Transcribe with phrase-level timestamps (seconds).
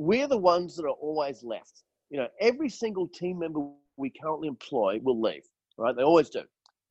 [0.00, 1.82] we're the ones that are always left.
[2.08, 3.60] You know, every single team member
[3.96, 5.42] we currently employ will leave,
[5.76, 5.94] right?
[5.94, 6.42] They always do.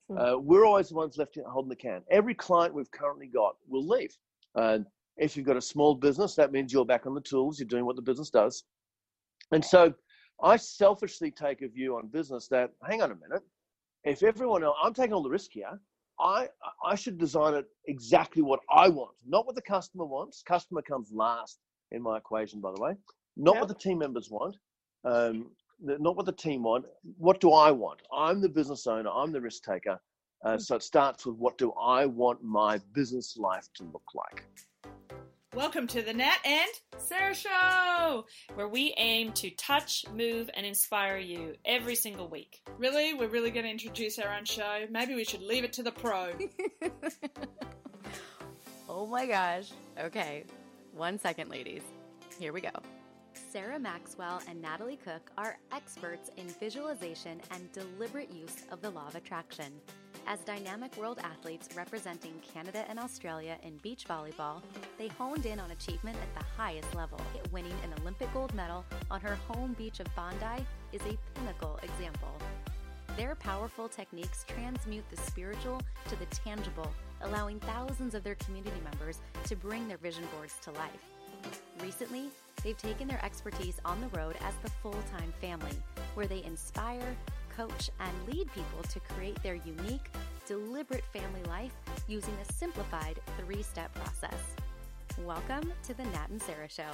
[0.10, 0.18] Hmm.
[0.18, 2.02] Uh, we're always the ones left holding the can.
[2.12, 4.16] Every client we've currently got will leave.
[4.56, 4.80] Uh,
[5.18, 7.86] if you've got a small business, that means you're back on the tools, you're doing
[7.86, 8.64] what the business does.
[9.52, 9.94] And so
[10.44, 13.44] I selfishly take a view on business that, hang on a minute,
[14.04, 15.80] if everyone else, I'm taking all the risk here,
[16.20, 16.48] I,
[16.86, 20.44] I should design it exactly what I want, not what the customer wants.
[20.44, 21.60] Customer comes last
[21.92, 22.94] in my equation, by the way,
[23.38, 23.62] not yep.
[23.62, 24.56] what the team members want,
[25.06, 26.86] um, not what the team want.
[27.18, 28.02] What do I want?
[28.14, 30.00] I'm the business owner, I'm the risk taker.
[30.44, 30.62] Uh, mm.
[30.62, 34.46] so it starts with what do I want my business life to look like?
[35.56, 41.18] Welcome to the Nat and Sarah Show, where we aim to touch, move, and inspire
[41.18, 42.62] you every single week.
[42.78, 43.16] Really?
[43.16, 44.86] We're really going to introduce our own show?
[44.92, 46.34] Maybe we should leave it to the pro.
[48.90, 49.72] oh my gosh.
[50.00, 50.46] Okay,
[50.94, 51.84] one second, ladies.
[52.40, 52.72] Here we go.
[53.52, 59.08] Sarah Maxwell and Natalie Cook are experts in visualization and deliberate use of the law
[59.08, 59.72] of attraction.
[60.28, 64.62] As dynamic world athletes representing Canada and Australia in beach volleyball,
[64.98, 67.20] they honed in on achievement at the highest level.
[67.52, 72.36] Winning an Olympic gold medal on her home beach of Bondi is a pinnacle example.
[73.20, 76.90] Their powerful techniques transmute the spiritual to the tangible,
[77.20, 81.04] allowing thousands of their community members to bring their vision boards to life.
[81.84, 82.30] Recently,
[82.64, 85.76] they've taken their expertise on the road as the full time family,
[86.14, 87.14] where they inspire,
[87.54, 90.10] coach, and lead people to create their unique,
[90.48, 91.74] deliberate family life
[92.08, 94.56] using a simplified three step process.
[95.26, 96.92] Welcome to the Nat and Sarah Show.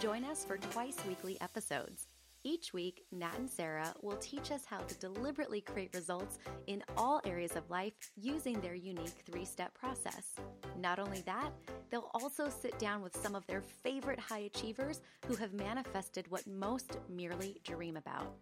[0.00, 2.06] Join us for twice weekly episodes.
[2.44, 7.20] Each week, Nat and Sarah will teach us how to deliberately create results in all
[7.24, 10.36] areas of life using their unique three step process.
[10.78, 11.50] Not only that,
[11.90, 16.46] they'll also sit down with some of their favorite high achievers who have manifested what
[16.46, 18.32] most merely dream about.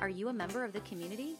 [0.00, 1.36] Are you a member of the community?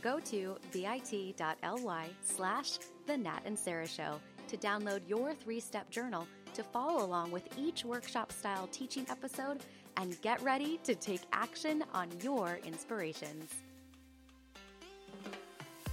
[0.00, 6.26] Go to bit.ly slash the Nat and Sarah Show to download your three step journal
[6.54, 9.60] to follow along with each workshop style teaching episode
[9.96, 13.50] and get ready to take action on your inspirations.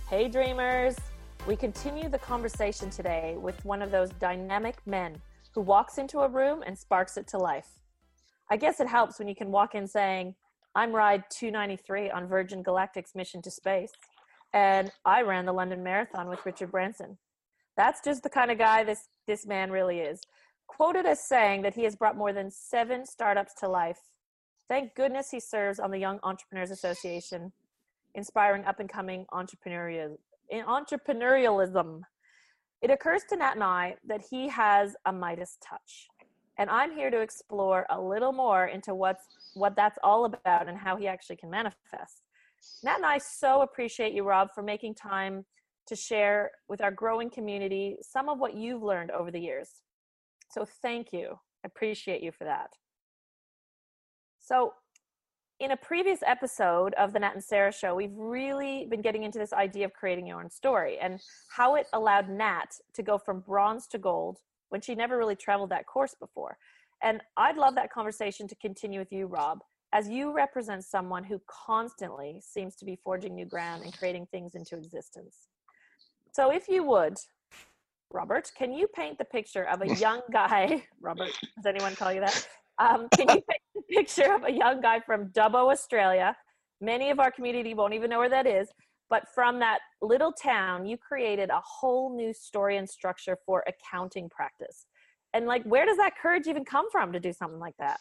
[0.09, 0.95] Hey, dreamers!
[1.47, 5.21] We continue the conversation today with one of those dynamic men
[5.53, 7.67] who walks into a room and sparks it to life.
[8.49, 10.35] I guess it helps when you can walk in saying,
[10.75, 13.91] I'm ride 293 on Virgin Galactic's mission to space,
[14.53, 17.17] and I ran the London Marathon with Richard Branson.
[17.77, 20.21] That's just the kind of guy this this man really is.
[20.69, 23.99] Quoted as saying that he has brought more than seven startups to life.
[24.69, 27.51] Thank goodness he serves on the Young Entrepreneurs Association,
[28.13, 30.15] inspiring up and coming entrepreneurial
[30.53, 32.01] entrepreneurialism.
[32.81, 36.07] It occurs to Nat and I that he has a Midas touch,
[36.57, 39.25] and I'm here to explore a little more into what's
[39.55, 42.21] what that's all about and how he actually can manifest.
[42.83, 45.45] Nat and I so appreciate you, Rob, for making time
[45.87, 49.81] to share with our growing community some of what you've learned over the years.
[50.49, 51.39] So thank you.
[51.63, 52.71] I appreciate you for that.
[54.39, 54.73] So,
[55.59, 59.37] in a previous episode of the Nat and Sarah show, we've really been getting into
[59.37, 63.41] this idea of creating your own story and how it allowed Nat to go from
[63.41, 64.37] bronze to gold
[64.69, 66.57] when she never really traveled that course before.
[67.03, 69.59] And I'd love that conversation to continue with you, Rob,
[69.91, 74.55] as you represent someone who constantly seems to be forging new ground and creating things
[74.55, 75.49] into existence.
[76.31, 77.17] So, if you would,
[78.11, 80.83] Robert, can you paint the picture of a young guy?
[81.01, 82.47] Robert, does anyone call you that?
[82.79, 86.35] Um, can you paint the picture of a young guy from Dubbo, Australia?
[86.81, 88.69] Many of our community won't even know where that is.
[89.09, 94.29] But from that little town, you created a whole new story and structure for accounting
[94.29, 94.85] practice
[95.33, 97.99] and like where does that courage even come from to do something like that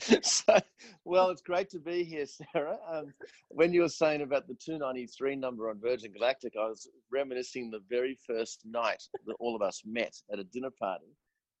[0.22, 0.58] so,
[1.04, 2.78] well, it's great to be here, Sarah.
[2.90, 3.12] Um,
[3.48, 7.80] when you were saying about the 293 number on Virgin Galactic, I was reminiscing the
[7.90, 11.16] very first night that all of us met at a dinner party,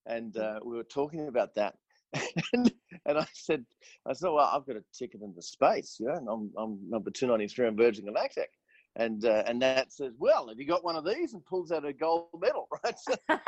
[0.06, 1.74] and uh, we were talking about that.
[2.52, 2.72] and,
[3.06, 3.64] and I said,
[4.06, 7.10] I said, well, I've got a ticket into space, you know, and I'm, I'm number
[7.10, 8.50] 293 on Virgin Galactic.
[8.96, 11.84] And uh, and Nat says, "Well, have you got one of these?" and pulls out
[11.84, 13.38] a gold medal, right?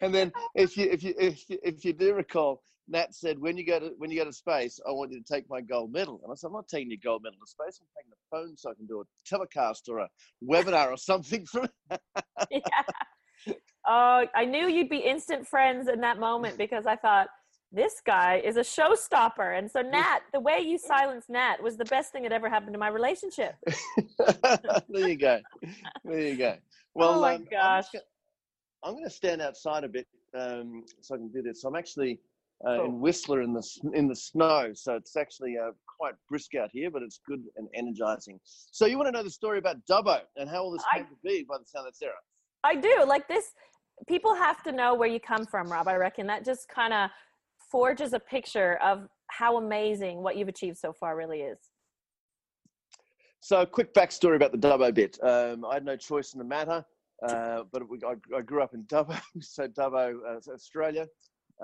[0.00, 3.56] and then if you if you if you, if you do recall, Nat said, "When
[3.56, 5.92] you go to when you go to space, I want you to take my gold
[5.92, 7.80] medal." And I said, "I'm not taking your gold medal to space.
[7.80, 10.08] I'm taking the phone so I can do a telecast or a
[10.44, 11.68] webinar or something from."
[12.50, 12.60] yeah.
[13.86, 17.28] Oh, I knew you'd be instant friends in that moment because I thought
[17.72, 19.58] this guy is a showstopper.
[19.58, 22.72] And so Nat, the way you silenced Nat was the best thing that ever happened
[22.72, 23.56] to my relationship.
[24.88, 25.40] there you go.
[26.04, 26.56] There you go.
[26.94, 27.86] Well, oh my um, gosh.
[28.82, 31.62] I'm, going to stand outside a bit um, so I can do this.
[31.62, 32.20] So I'm actually
[32.66, 33.62] uh, in Whistler in the
[33.94, 34.72] in the snow.
[34.74, 38.40] So it's actually uh, quite brisk out here, but it's good and energizing.
[38.44, 41.06] So you want to know the story about Dubbo and how all this I- came
[41.06, 42.12] to be by the sound of Sarah.
[42.64, 43.04] I do.
[43.06, 43.52] Like this,
[44.08, 45.88] people have to know where you come from, Rob.
[45.88, 47.10] I reckon that just kind of
[47.70, 51.58] forges a picture of how amazing what you've achieved so far really is.
[53.40, 55.16] So, quick backstory about the Dubbo bit.
[55.22, 56.84] Um, I had no choice in the matter,
[57.26, 61.06] uh, but we, I, I grew up in Dubbo, so Dubbo, uh, Australia,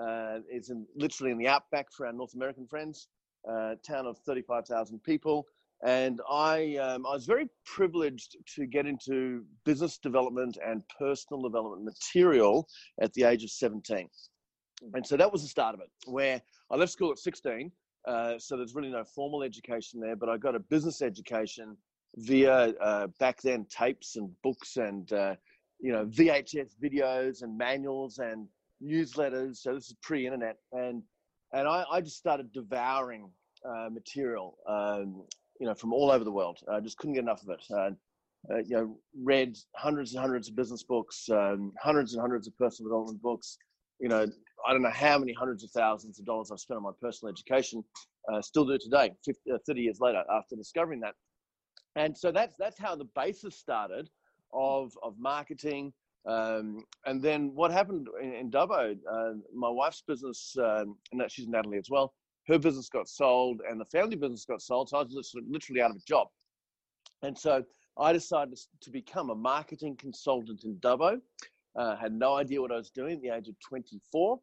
[0.01, 3.07] uh, is in, literally in the outback for our North American friends.
[3.47, 5.45] Uh, town of 35,000 people,
[5.85, 11.83] and I um, I was very privileged to get into business development and personal development
[11.83, 12.67] material
[12.99, 14.09] at the age of 17,
[14.95, 15.91] and so that was the start of it.
[16.07, 16.41] Where
[16.71, 17.71] I left school at 16.
[18.07, 21.77] Uh, so there's really no formal education there, but I got a business education
[22.17, 25.35] via uh, back then tapes and books and uh,
[25.79, 28.47] you know VHS videos and manuals and
[28.83, 29.57] newsletters.
[29.57, 31.03] So this is pre-internet, and
[31.53, 33.29] and I, I just started devouring
[33.67, 35.23] uh, material, um,
[35.59, 36.59] you know, from all over the world.
[36.71, 37.63] I just couldn't get enough of it.
[37.73, 37.91] Uh,
[38.53, 42.55] uh, you know, read hundreds and hundreds of business books, um, hundreds and hundreds of
[42.57, 43.57] personal development books.
[43.99, 44.27] You know,
[44.67, 47.31] I don't know how many hundreds of thousands of dollars I've spent on my personal
[47.31, 47.83] education.
[48.31, 51.13] Uh, still do today, 50, uh, 30 years later, after discovering that.
[51.95, 54.09] And so that's that's how the basis started
[54.53, 55.93] of of marketing.
[56.27, 58.97] Um, and then what happened in, in Dubbo?
[59.11, 62.13] Uh, my wife's business, um, and she's Natalie as well.
[62.47, 64.89] Her business got sold, and the family business got sold.
[64.89, 66.27] So I was literally- literally out of a job.
[67.21, 67.63] And so
[67.97, 71.21] I decided to become a marketing consultant in Dubbo.
[71.75, 74.39] Uh, had no idea what I was doing at the age of 24.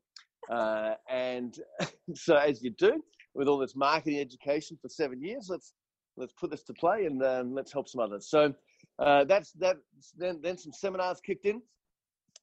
[0.51, 1.59] Uh, and
[2.15, 3.03] so, as you do,
[3.35, 5.73] with all this marketing education for seven years, let's
[6.17, 8.29] let's put this to play and um, let's help some others.
[8.29, 8.55] So
[8.99, 9.77] uh, that's that.
[10.17, 11.63] Then then some seminars kicked in.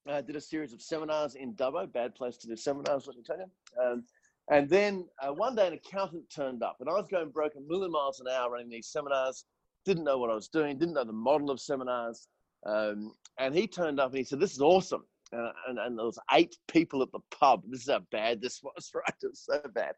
[0.07, 1.91] I did a series of seminars in Dubbo.
[1.91, 3.83] Bad place to do seminars, let me tell you.
[3.83, 4.03] Um,
[4.49, 7.61] and then uh, one day an accountant turned up, and I was going broke a
[7.61, 9.45] million miles an hour running these seminars.
[9.85, 10.77] Didn't know what I was doing.
[10.77, 12.27] Didn't know the model of seminars.
[12.65, 16.05] Um, and he turned up and he said, "This is awesome." And, and, and there
[16.05, 17.61] was eight people at the pub.
[17.67, 19.15] This is how bad this was, right?
[19.21, 19.93] It was so bad.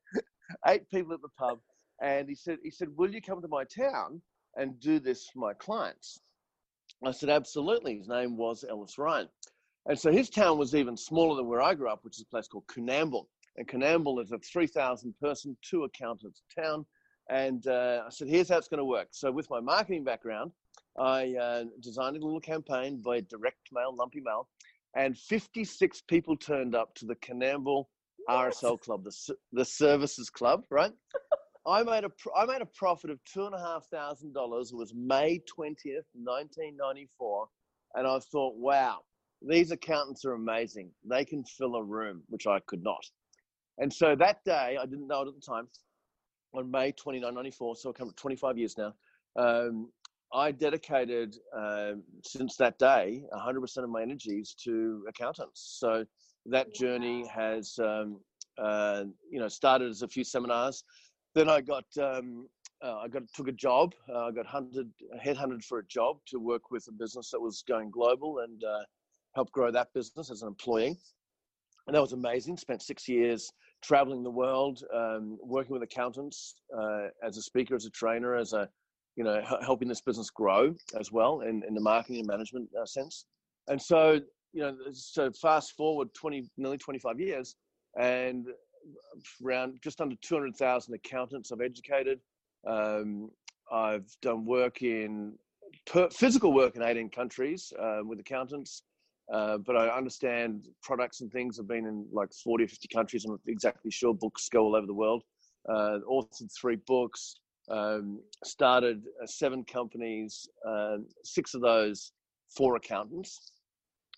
[0.67, 1.59] eight people at the pub,
[2.01, 4.21] and he said, "He said, will you come to my town
[4.57, 6.19] and do this for my clients?"
[7.05, 9.27] I said, "Absolutely." His name was Ellis Ryan,
[9.87, 12.25] and so his town was even smaller than where I grew up, which is a
[12.25, 13.27] place called Coonamble.
[13.57, 16.85] And Coonamble is a 3,000 person, two accountants town.
[17.29, 19.09] And uh, I said, here's how it's going to work.
[19.11, 20.51] So, with my marketing background,
[20.97, 24.49] I uh, designed a little campaign by direct mail, lumpy mail,
[24.95, 27.85] and 56 people turned up to the Coonamble
[28.29, 30.91] RSL club, the, the services club, right?
[31.65, 34.71] I made a I made a profit of two and a half thousand dollars.
[34.71, 37.47] It was May twentieth, nineteen ninety four,
[37.93, 38.99] and I thought, wow,
[39.41, 40.91] these accountants are amazing.
[41.05, 43.03] They can fill a room, which I could not.
[43.77, 45.67] And so that day, I didn't know it at the time.
[46.53, 48.93] On May 29, 94, so I come to 25 years now.
[49.37, 49.89] Um,
[50.33, 55.77] I dedicated um, since that day 100% of my energies to accountants.
[55.79, 56.05] So
[56.47, 58.19] that journey has, um,
[58.57, 60.83] uh, you know, started as a few seminars.
[61.33, 62.47] Then I got, um,
[62.83, 63.93] uh, I got took a job.
[64.09, 64.89] Uh, I got hunted,
[65.23, 68.83] headhunted for a job to work with a business that was going global and uh,
[69.35, 70.97] help grow that business as an employee.
[71.87, 72.57] And that was amazing.
[72.57, 73.51] Spent six years
[73.81, 78.53] traveling the world, um, working with accountants uh, as a speaker, as a trainer, as
[78.53, 78.69] a
[79.15, 82.85] you know, helping this business grow as well in, in the marketing and management uh,
[82.85, 83.25] sense.
[83.67, 84.19] And so,
[84.53, 87.55] you know, so fast forward 20, nearly 25 years
[87.99, 88.47] and
[89.43, 92.19] around just under 200,000 accountants I've educated.
[92.67, 93.29] Um,
[93.71, 95.33] I've done work in
[95.85, 98.83] per, physical work in 18 countries uh, with accountants.
[99.31, 103.23] Uh, but I understand products and things have been in like 40 or 50 countries.
[103.25, 104.13] I'm not exactly sure.
[104.13, 105.23] Books go all over the world.
[105.69, 107.35] Uh, authored three books,
[107.69, 112.11] um, started uh, seven companies, uh, six of those
[112.49, 113.53] for accountants.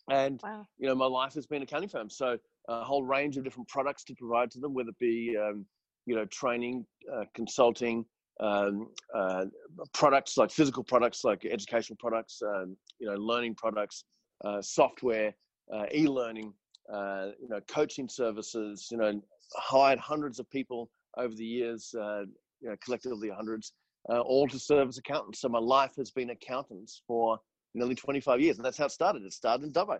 [0.09, 0.67] And, Wow.
[0.77, 2.09] you know, my life has been accounting firm.
[2.09, 2.37] So
[2.69, 5.65] a whole range of different products to provide to them, whether it be, um,
[6.05, 8.05] you know, training, uh, consulting,
[8.39, 9.45] um, uh,
[9.93, 14.05] products like physical products, like educational products, um, you know, learning products,
[14.43, 15.33] uh, software,
[15.73, 16.53] uh, e-learning,
[16.93, 19.21] uh, you know, coaching services, you know,
[19.55, 22.21] hired hundreds of people over the years, uh,
[22.61, 23.73] you know, collectively hundreds,
[24.09, 25.41] all to serve as accountants.
[25.41, 27.39] So my life has been accountants for
[27.73, 29.23] nearly 25 years, and that's how it started.
[29.23, 29.99] It started in Dubbo.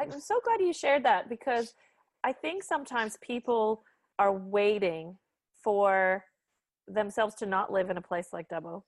[0.00, 1.74] I'm so glad you shared that because
[2.24, 3.82] I think sometimes people
[4.18, 5.16] are waiting
[5.62, 6.24] for
[6.88, 8.82] themselves to not live in a place like Dubbo.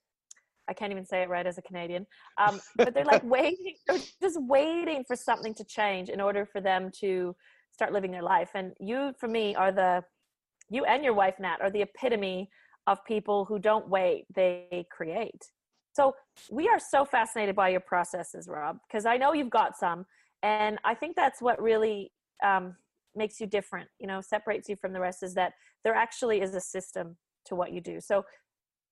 [0.68, 2.06] I can't even say it right as a Canadian.
[2.38, 6.60] Um, but they're like waiting, they're just waiting for something to change in order for
[6.60, 7.34] them to
[7.72, 8.50] start living their life.
[8.54, 10.02] And you, for me, are the
[10.70, 12.48] you and your wife Nat are the epitome
[12.86, 15.42] of people who don't wait; they create.
[15.92, 16.14] So
[16.50, 20.06] we are so fascinated by your processes, Rob, because I know you've got some,
[20.42, 22.12] and I think that's what really
[22.44, 22.76] um,
[23.14, 23.88] makes you different.
[23.98, 25.52] You know, separates you from the rest is that
[25.84, 28.00] there actually is a system to what you do.
[28.00, 28.24] So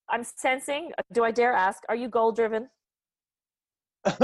[0.08, 0.90] I'm sensing.
[1.12, 1.82] Do I dare ask?
[1.88, 2.68] Are you goal driven?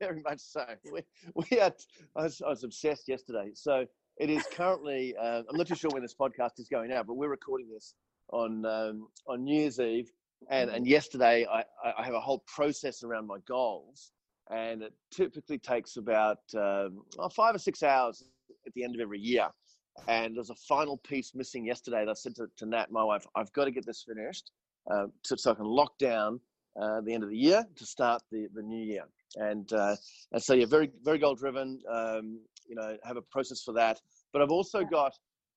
[0.00, 0.64] Very much so.
[0.92, 1.02] We,
[1.34, 1.74] we had,
[2.16, 3.50] I was, I was obsessed yesterday.
[3.54, 3.84] So
[4.18, 7.14] it is currently, uh, I'm not too sure when this podcast is going out, but
[7.14, 7.94] we're recording this
[8.30, 10.10] on um, on New Year's Eve.
[10.50, 11.64] And, and yesterday, I,
[11.98, 14.12] I have a whole process around my goals.
[14.50, 18.22] And it typically takes about um, oh, five or six hours
[18.66, 19.48] at the end of every year.
[20.08, 23.26] And there's a final piece missing yesterday that I said to, to Nat, my wife,
[23.34, 24.52] I've got to get this finished
[24.90, 26.40] uh, so I can lock down
[26.80, 29.04] uh, the end of the year to start the, the new year.
[29.36, 29.96] And, uh,
[30.32, 34.00] and so, yeah, very, very goal driven, um, you know, have a process for that.
[34.32, 35.12] But I've also got,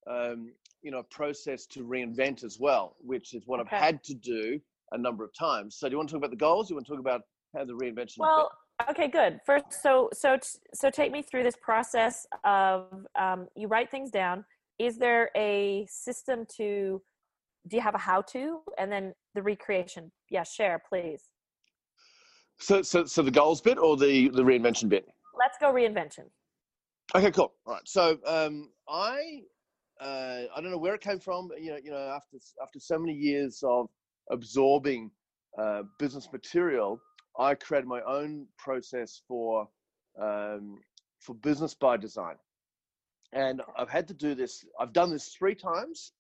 [0.10, 3.76] um, you know, a process to reinvent as well, which is what okay.
[3.76, 4.60] I've had to do
[4.92, 5.76] a number of times.
[5.76, 6.68] So do you want to talk about the goals?
[6.68, 7.22] Do you want to talk about
[7.56, 8.20] how the reinvention?
[8.20, 8.52] Well,
[8.90, 9.40] okay, good.
[9.46, 10.38] First, so, so,
[10.74, 14.46] so take me through this process of, um, you write things down.
[14.78, 17.02] Is there a system to,
[17.68, 20.12] do you have a how to and then the recreation?
[20.30, 21.24] Yeah, share, please.
[22.60, 25.08] So, so, so the goals bit or the the reinvention bit?
[25.38, 26.26] Let's go reinvention.
[27.16, 27.54] Okay, cool.
[27.66, 27.82] All right.
[27.86, 29.42] So, um, I
[30.02, 31.48] uh, I don't know where it came from.
[31.48, 33.88] But, you know, you know, after after so many years of
[34.32, 35.10] absorbing
[35.58, 37.00] uh, business material,
[37.40, 39.68] I created my own process for
[40.22, 40.80] um,
[41.22, 42.36] for business by design,
[43.34, 44.66] and I've had to do this.
[44.80, 46.12] I've done this three times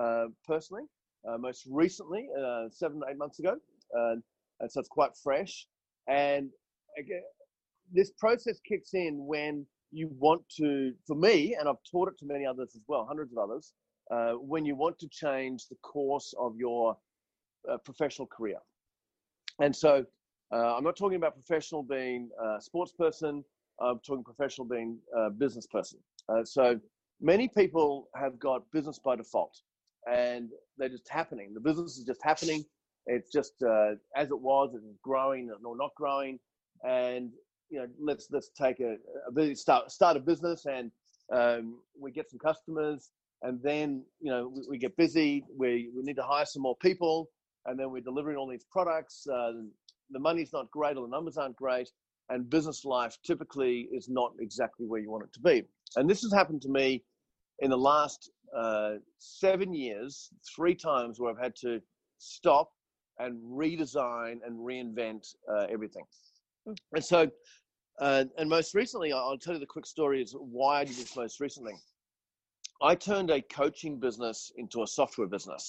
[0.00, 0.84] uh, personally.
[1.28, 3.56] Uh, most recently, uh, seven eight months ago,
[3.92, 4.22] and
[4.68, 5.66] so it's quite fresh.
[6.06, 6.50] And
[6.96, 7.22] again,
[7.92, 12.26] this process kicks in when you want to, for me, and I've taught it to
[12.26, 13.72] many others as well, hundreds of others,
[14.10, 16.96] uh, when you want to change the course of your
[17.70, 18.58] uh, professional career.
[19.60, 20.06] And so
[20.52, 23.44] uh, I'm not talking about professional being a sports person,
[23.80, 25.98] I'm talking professional being a business person.
[26.28, 26.80] Uh, so
[27.20, 29.60] many people have got business by default
[30.10, 31.52] and they're just happening.
[31.54, 32.64] The business is just happening.
[33.06, 36.38] It's just uh, as it was, it's growing or not growing.
[36.86, 37.30] And
[37.70, 38.96] you know, let's let's take a,
[39.36, 40.90] a start start a business, and
[41.32, 43.10] um, we get some customers,
[43.42, 45.44] and then you know we, we, get busy.
[45.56, 47.30] We we need to hire some more people,
[47.66, 49.26] and then we're delivering all these products.
[49.26, 49.52] Uh,
[50.10, 51.90] the money's not great, or the numbers aren't great,
[52.28, 55.64] and business life typically is not exactly where you want it to be.
[55.96, 57.02] And this has happened to me
[57.60, 61.80] in the last uh, seven years, three times where I've had to
[62.18, 62.70] stop
[63.18, 66.04] and redesign and reinvent uh, everything.
[66.66, 66.74] Hmm.
[66.94, 67.30] And so,
[68.00, 71.16] uh, and most recently, I'll tell you the quick story is why I did this
[71.16, 71.74] most recently.
[72.80, 75.68] I turned a coaching business into a software business.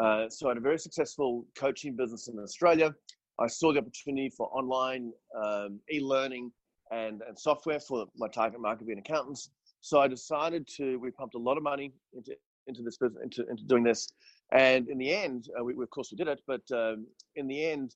[0.00, 2.94] Uh, so I had a very successful coaching business in Australia.
[3.38, 6.50] I saw the opportunity for online um, e-learning
[6.90, 9.50] and, and software for my target market being accountants.
[9.80, 12.34] So I decided to, we pumped a lot of money into,
[12.66, 14.12] into this business, into, into doing this.
[14.50, 16.40] And in the end, uh, we, of course, we did it.
[16.46, 17.94] But um, in the end,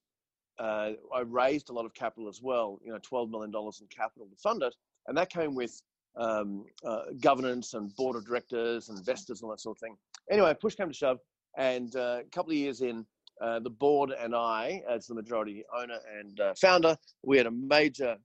[0.58, 2.78] uh, I raised a lot of capital as well.
[2.84, 4.74] You know, twelve million dollars in capital to fund it,
[5.06, 5.80] and that came with
[6.14, 9.96] um, uh, governance and board of directors, and investors, and that sort of thing.
[10.30, 11.18] Anyway, push came to shove,
[11.56, 13.06] and uh, a couple of years in,
[13.42, 17.50] uh, the board and I, as the majority owner and uh, founder, we had a
[17.50, 18.16] major,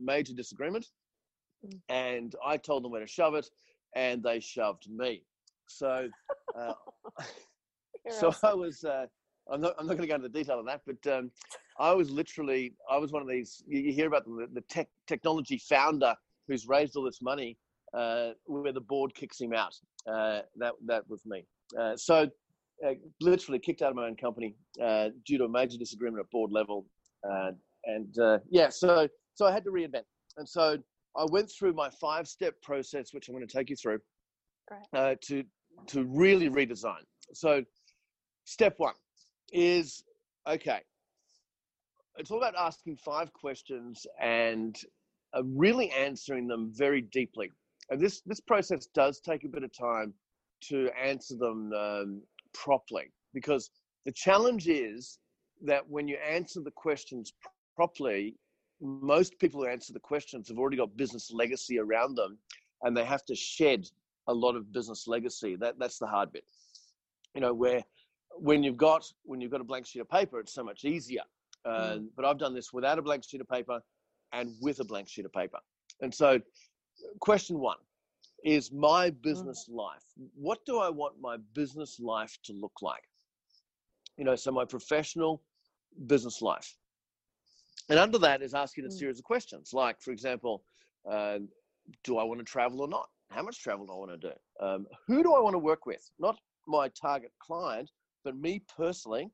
[0.00, 0.86] major disagreement,
[1.64, 1.78] mm.
[1.88, 3.46] and I told them where to shove it,
[3.94, 5.22] and they shoved me.
[5.66, 6.08] So.
[8.10, 8.84] so I was.
[8.84, 9.06] Uh,
[9.50, 9.74] I'm not.
[9.78, 11.30] I'm not going to go into the detail of that, but um,
[11.78, 12.74] I was literally.
[12.90, 13.62] I was one of these.
[13.66, 16.14] You, you hear about the, the tech technology founder
[16.46, 17.56] who's raised all this money,
[17.94, 19.74] uh, where the board kicks him out.
[20.06, 21.46] Uh, that that was me.
[21.78, 22.28] Uh, so,
[22.86, 26.30] uh, literally kicked out of my own company uh, due to a major disagreement at
[26.30, 26.86] board level,
[27.84, 28.14] and
[28.50, 28.68] yeah.
[28.68, 30.04] So so I had to reinvent,
[30.36, 30.78] and so
[31.16, 33.98] I went through my five step process, which I'm going to take you through,
[34.94, 35.44] to
[35.86, 37.02] to really redesign.
[37.34, 37.62] So
[38.48, 38.94] Step one
[39.52, 40.02] is
[40.48, 40.80] okay.
[42.16, 44.74] It's all about asking five questions and
[45.36, 47.52] uh, really answering them very deeply.
[47.90, 50.14] And this this process does take a bit of time
[50.70, 52.22] to answer them um,
[52.54, 53.70] properly because
[54.04, 55.18] the challenge is
[55.62, 57.32] that when you answer the questions
[57.76, 58.34] properly,
[58.80, 62.38] most people who answer the questions have already got business legacy around them,
[62.82, 63.88] and they have to shed
[64.28, 65.56] a lot of business legacy.
[65.56, 66.44] That that's the hard bit.
[67.34, 67.82] You know where
[68.36, 71.22] when you've got when you've got a blank sheet of paper, it's so much easier.
[71.64, 72.06] Uh, mm.
[72.16, 73.80] But I've done this without a blank sheet of paper
[74.32, 75.58] and with a blank sheet of paper.
[76.00, 76.40] And so,
[77.20, 77.78] question one
[78.48, 80.04] is my business life.
[80.34, 83.02] What do I want my business life to look like?
[84.16, 85.42] You know, so my professional
[86.06, 86.74] business life.
[87.90, 88.98] And under that is asking a Mm.
[88.98, 90.64] series of questions, like, for example,
[91.04, 91.40] uh,
[92.04, 93.10] do I want to travel or not?
[93.30, 94.34] How much travel do I want to do?
[94.60, 96.10] Um, who do I want to work with?
[96.18, 97.90] Not my target client,
[98.24, 99.30] but me personally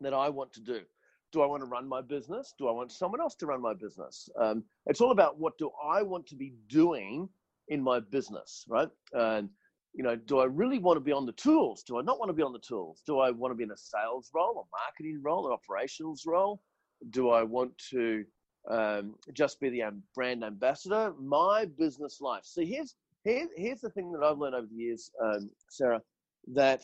[0.00, 0.84] that I want to do.
[1.30, 2.52] Do I want to run my business?
[2.58, 4.28] Do I want someone else to run my business?
[4.36, 7.28] Um, it's all about what do I want to be doing
[7.68, 8.88] in my business, right?
[9.12, 9.48] And
[9.94, 11.84] you know, do I really want to be on the tools?
[11.84, 13.02] Do I not want to be on the tools?
[13.06, 16.60] Do I want to be in a sales role, a marketing role, an operations role?
[17.10, 18.24] Do I want to
[18.68, 19.82] um, just be the
[20.14, 21.12] brand ambassador?
[21.20, 22.44] My business life.
[22.44, 26.02] See, here's here, here's the thing that I've learned over the years, um, Sarah,
[26.54, 26.82] that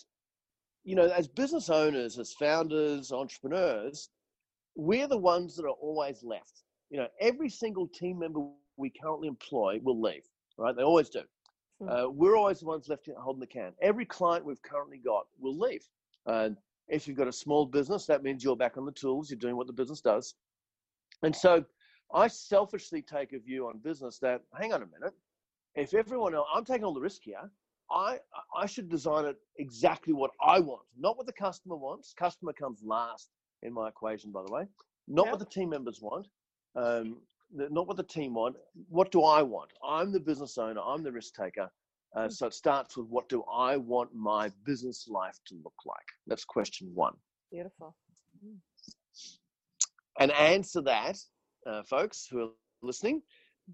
[0.84, 4.08] you know, as business owners, as founders, entrepreneurs,
[4.74, 6.62] we're the ones that are always left.
[6.90, 8.40] You know, every single team member
[8.76, 10.22] we currently employ will leave,
[10.60, 10.76] right?
[10.76, 11.22] They always do.
[11.80, 11.88] Hmm.
[11.88, 13.72] Uh, we're always the ones left holding the can.
[13.80, 15.88] Every client we've currently got will leave.
[16.26, 16.50] Uh,
[16.88, 19.56] if you've got a small business, that means you're back on the tools, you're doing
[19.56, 20.34] what the business does.
[21.22, 21.64] And so
[22.12, 25.14] I selfishly take a view on business that, hang on a minute,
[25.76, 27.50] if everyone else, I'm taking all the risk here,
[27.90, 28.18] I,
[28.56, 32.12] I should design it exactly what I want, not what the customer wants.
[32.12, 33.30] Customer comes last
[33.62, 34.66] in my equation, by the way.
[35.08, 35.32] Not Yep.
[35.32, 36.26] what the team members want,
[36.76, 37.16] um,
[37.52, 38.56] not what the team want.
[38.88, 39.70] What do I want?
[39.86, 40.80] I'm the business owner.
[40.80, 41.70] I'm the risk taker.
[42.16, 45.96] Uh, so it starts with what do I want my business life to look like?
[46.26, 47.14] That's question one.
[47.52, 47.94] Beautiful.
[50.18, 51.16] And answer that,
[51.66, 52.48] uh, folks who are
[52.82, 53.22] listening,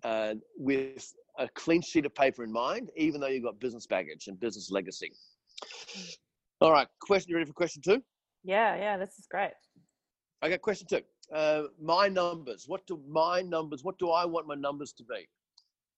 [0.04, 4.26] uh, with a clean sheet of paper in mind, even though you've got business baggage
[4.26, 5.12] and business legacy.
[6.61, 7.30] All right, question.
[7.30, 8.02] You ready for question two?
[8.45, 9.52] Yeah, yeah, this is great.
[10.42, 11.00] I got question two.
[11.35, 12.64] Uh, my numbers.
[12.66, 13.83] What do my numbers?
[13.83, 15.28] What do I want my numbers to be?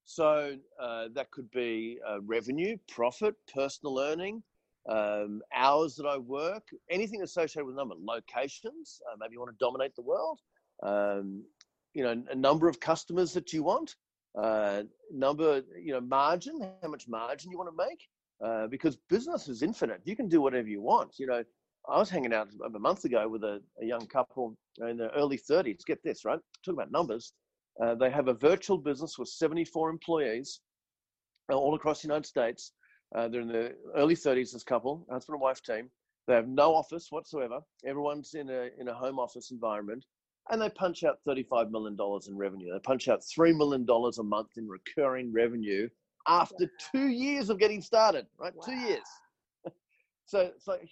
[0.04, 4.42] So uh, that could be uh, revenue, profit, personal earning,
[4.88, 9.00] um, hours that I work, anything associated with number, locations.
[9.06, 10.40] Uh, maybe you want to dominate the world.
[10.82, 11.44] Um,
[11.92, 13.96] you know, a number of customers that you want.
[14.34, 16.60] Uh, number, you know, margin.
[16.82, 18.08] How much margin you want to make?
[18.42, 20.00] Uh, because business is infinite.
[20.04, 21.18] You can do whatever you want.
[21.18, 21.44] You know,
[21.88, 25.38] I was hanging out a month ago with a, a young couple in their early
[25.38, 25.84] 30s.
[25.86, 26.38] Get this, right?
[26.64, 27.32] Talk about numbers.
[27.82, 30.60] Uh, they have a virtual business with 74 employees
[31.50, 32.72] uh, all across the United States.
[33.14, 35.88] Uh, they're in their early 30s, this couple, husband and wife team.
[36.26, 37.60] They have no office whatsoever.
[37.86, 40.04] Everyone's in a, in a home office environment.
[40.50, 42.72] And they punch out $35 million in revenue.
[42.72, 45.88] They punch out $3 million a month in recurring revenue
[46.26, 48.52] after two years of getting started, right?
[48.64, 49.04] Two years.
[50.26, 50.88] so it's like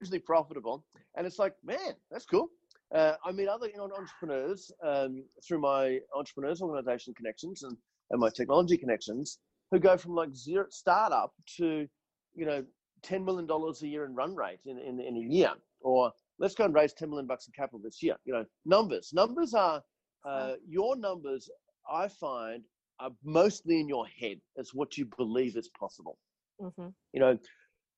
[0.00, 0.84] hugely profitable.
[1.16, 2.48] And it's like, man, that's cool.
[2.94, 7.76] Uh, I meet other you know, entrepreneurs um, through my entrepreneurs organization connections and,
[8.10, 9.38] and my technology connections
[9.70, 11.86] who go from like zero startup to,
[12.34, 12.64] you know,
[13.04, 15.52] $10 million a year in run rate in, in, in a year.
[15.80, 18.16] Or let's go and raise 10 million bucks in capital this year.
[18.24, 19.12] You know, numbers.
[19.12, 19.82] Numbers are,
[20.26, 21.48] uh, your numbers,
[21.90, 22.64] I find,
[22.98, 24.38] are mostly in your head.
[24.56, 26.18] It's what you believe is possible
[26.60, 27.38] hmm you know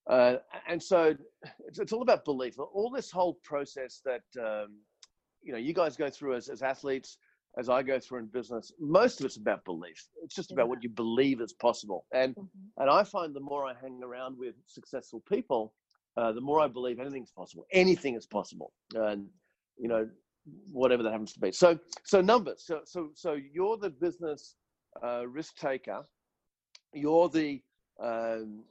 [0.09, 0.35] uh,
[0.67, 1.15] and so
[1.67, 2.59] it's, it's all about belief.
[2.59, 4.79] All this whole process that um,
[5.43, 7.17] you know you guys go through as, as athletes
[7.57, 10.07] as i go through in business most of it's about belief.
[10.23, 12.05] It's just about what you believe is possible.
[12.13, 12.45] And hmm
[12.77, 15.73] and i find the more i hang around with successful people
[16.17, 17.65] uh, the more i believe anything's possible.
[17.71, 18.73] Anything is possible.
[18.95, 19.27] And
[19.77, 20.09] you know
[20.71, 21.51] whatever that happens to be.
[21.51, 22.63] So so numbers.
[22.65, 24.55] So so so you're the business
[25.03, 26.05] uh, risk taker.
[26.93, 27.61] You're the
[28.03, 28.63] um,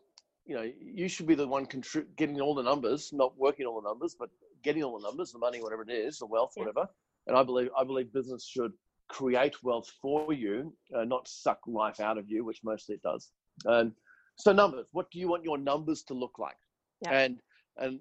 [0.45, 3.81] you know, you should be the one contri- getting all the numbers, not working all
[3.81, 4.31] the numbers, but
[4.63, 6.65] getting all the numbers, the money, whatever it is, the wealth, Yeah.
[6.65, 6.89] whatever.
[7.27, 8.73] And I believe, I believe business should
[9.09, 13.31] create wealth for you, uh, not suck life out of you, which mostly it does.
[13.67, 13.95] Um,
[14.37, 16.57] so numbers, what do you want your numbers to look like?
[17.03, 17.13] Yeah.
[17.21, 17.41] And
[17.79, 18.01] and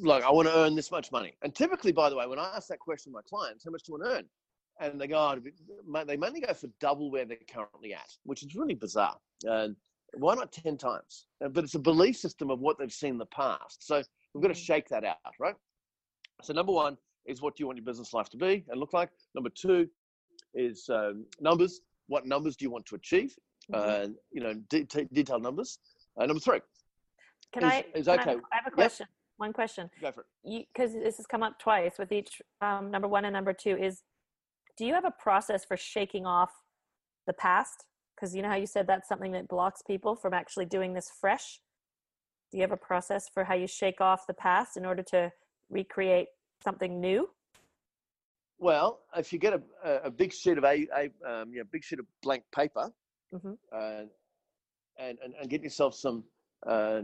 [0.00, 1.34] like, I want to earn this much money.
[1.42, 3.82] And typically, by the way, when I ask that question to my clients, how much
[3.82, 4.28] do you want to earn?
[4.80, 5.52] And they go, oh, it'd be-
[5.86, 9.18] ma- they mainly go for double where they're currently at, which is really bizarre.
[9.44, 9.76] And
[10.14, 11.26] why not 10 times?
[11.44, 13.86] Uh, But it's a belief system of what they've seen in the past.
[13.86, 14.02] So
[14.34, 14.64] we've got to Mhm.
[14.66, 15.56] shake that out, right?
[16.42, 18.92] So number one is what do you want your business life to be and look
[18.92, 19.10] like?
[19.34, 19.90] Number two
[20.54, 21.80] is um, numbers.
[22.06, 23.36] What numbers do you want to achieve?
[23.70, 23.74] Mhm.
[23.74, 25.78] Uh, you know, de- de- detailed numbers.
[26.16, 26.60] Uh, number three,
[27.52, 27.80] Can is- I?
[27.94, 28.40] is can I- okay.
[28.52, 29.06] I have a question.
[29.36, 29.88] One question.
[30.00, 30.66] go for it.
[30.72, 34.02] because this has come up twice with each um, number one and number two is
[34.76, 36.50] do you have a process for shaking off
[37.26, 37.84] the past
[38.18, 41.10] because you know how you said that's something that blocks people from actually doing this
[41.20, 41.60] fresh
[42.50, 45.30] do you have a process for how you shake off the past in order to
[45.70, 46.28] recreate
[46.64, 47.28] something new
[48.58, 49.60] Well, if you get a,
[50.04, 52.90] a, big sheet of a, a um, you know, big sheet of blank paper,
[53.32, 53.58] Mhm.
[53.70, 54.04] uh,
[54.98, 56.24] and, and, and get yourself some,
[56.66, 57.02] uh,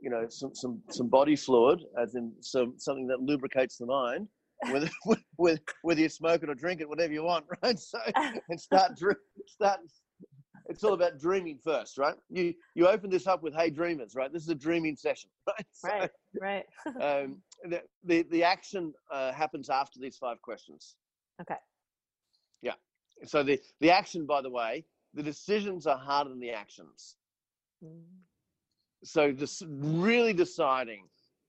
[0.00, 4.28] you know, some, some, some body fluid, as in some, something that lubricates the mind,
[4.70, 4.88] whether,
[5.36, 7.78] whether, whether you smoke it or drink it, whatever you want, right?
[7.78, 7.98] So,
[8.48, 8.92] and start,
[9.46, 9.80] start,
[10.66, 12.14] it's all about dreaming first, right?
[12.30, 14.32] You you open this up with "Hey dreamers," right?
[14.32, 15.66] This is a dreaming session, right?
[15.72, 16.64] So, right, right.
[17.22, 20.96] um, the, the the action uh, happens after these five questions.
[21.40, 21.58] Okay.
[22.62, 22.74] Yeah.
[23.24, 27.16] So the the action, by the way, the decisions are harder than the actions.
[27.84, 28.02] Mm.
[29.02, 31.04] So just really deciding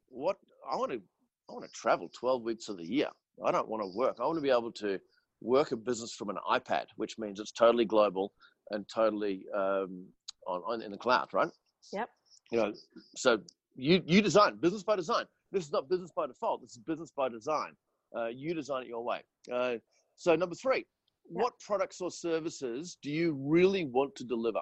[0.10, 0.38] what
[0.70, 1.02] I want to
[1.50, 3.10] I want to travel 12 weeks of the year.
[3.46, 4.18] I don't want to work.
[4.20, 5.00] I want to be able to
[5.42, 8.34] work a business from an iPad, which means it's totally global
[8.72, 10.06] and totally um,
[10.48, 11.50] on, on in the cloud, right?
[11.94, 12.10] Yep.
[12.52, 12.74] You know,
[13.16, 13.40] so
[13.76, 15.26] you you design business by design.
[15.52, 16.62] This is not business by default.
[16.62, 17.72] This is business by design.
[18.16, 19.22] Uh, you design it your way.
[19.52, 19.76] Uh,
[20.16, 20.86] so number three, yep.
[21.30, 24.62] what products or services do you really want to deliver?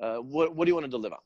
[0.00, 1.16] Uh, what what do you want to deliver?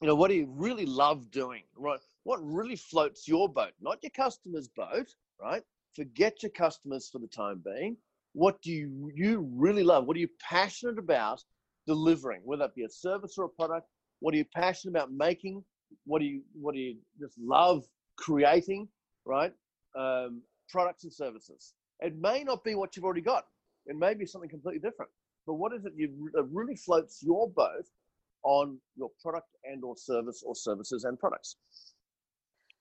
[0.00, 1.62] You know, what do you really love doing?
[1.76, 2.00] Right?
[2.24, 5.62] What really floats your boat, not your customer's boat, right?
[5.94, 7.96] Forget your customers for the time being
[8.34, 10.06] what do you, you really love?
[10.06, 11.42] What are you passionate about
[11.86, 13.86] delivering, whether it be a service or a product?
[14.20, 15.64] What are you passionate about making?
[16.04, 17.84] What do you what do you just love
[18.16, 18.88] creating?
[19.24, 19.52] Right,
[19.96, 21.74] um, products and services.
[22.00, 23.44] It may not be what you've already got.
[23.86, 25.10] It may be something completely different.
[25.46, 27.86] But what is it you that really floats your boat
[28.42, 31.56] on your product and or service or services and products?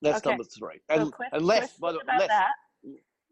[0.01, 0.31] That's okay.
[0.31, 0.81] number three.
[0.89, 2.49] And, so and less, by the way, that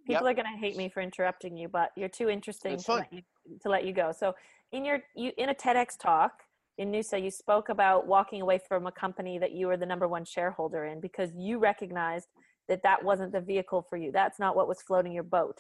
[0.05, 0.31] people yep.
[0.31, 3.21] are going to hate me for interrupting you, but you're too interesting to let, you,
[3.61, 4.11] to let you go.
[4.17, 4.33] So
[4.71, 6.31] in your you in a TEDx talk
[6.77, 10.07] in Noosa, you spoke about walking away from a company that you were the number
[10.07, 12.27] one shareholder in because you recognized
[12.67, 14.11] that that wasn't the vehicle for you.
[14.11, 15.57] That's not what was floating your boat.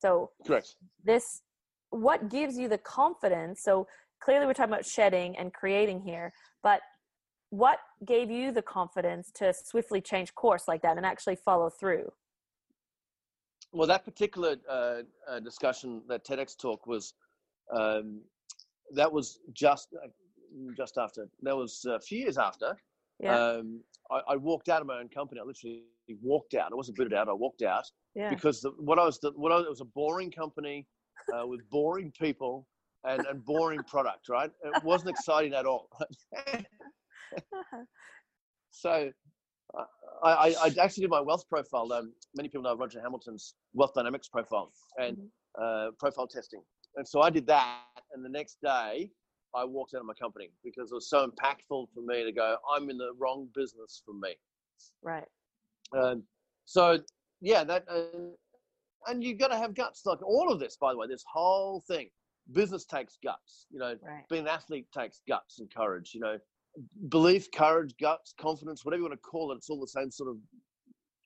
[0.00, 0.76] So correct.
[1.04, 1.42] This
[1.90, 3.62] what gives you the confidence?
[3.62, 3.86] So
[4.20, 6.80] clearly we're talking about shedding and creating here, but
[7.50, 12.10] what gave you the confidence to swiftly change course like that and actually follow through?
[13.72, 17.14] Well, that particular uh, uh, discussion, that TEDx talk was,
[17.74, 18.20] um,
[18.94, 20.08] that was just uh,
[20.76, 21.28] just after.
[21.42, 22.76] That was a few years after.
[23.18, 23.38] Yeah.
[23.38, 23.80] Um,
[24.10, 25.40] I, I, walked out of my own company.
[25.40, 25.82] I literally
[26.22, 26.72] walked out.
[26.72, 27.28] I wasn't booted out.
[27.28, 28.28] I walked out yeah.
[28.28, 30.86] because the, what I was, the, what I, it was a boring company
[31.32, 32.66] uh, with boring people
[33.04, 34.28] and, and boring product.
[34.28, 34.50] Right?
[34.64, 35.88] It wasn't exciting at all.
[38.70, 39.10] so
[40.24, 41.92] I, I, actually did my wealth profile.
[41.92, 45.88] Um, many people know Roger Hamilton's wealth dynamics profile and mm-hmm.
[45.88, 46.62] uh, profile testing.
[46.96, 47.80] And so I did that.
[48.12, 49.10] And the next day,
[49.54, 52.56] I walked out of my company because it was so impactful for me to go,
[52.74, 54.34] I'm in the wrong business for me.
[55.02, 55.26] Right.
[55.96, 56.22] Um,
[56.64, 56.98] so,
[57.40, 58.30] yeah, that, uh,
[59.06, 60.06] and you've got to have guts.
[60.06, 62.08] Like all of this, by the way, this whole thing,
[62.52, 63.66] business takes guts.
[63.70, 64.24] You know, right.
[64.30, 66.12] being an athlete takes guts and courage.
[66.14, 66.38] You know,
[67.08, 70.30] belief, courage, guts, confidence, whatever you want to call it, it's all the same sort
[70.30, 70.36] of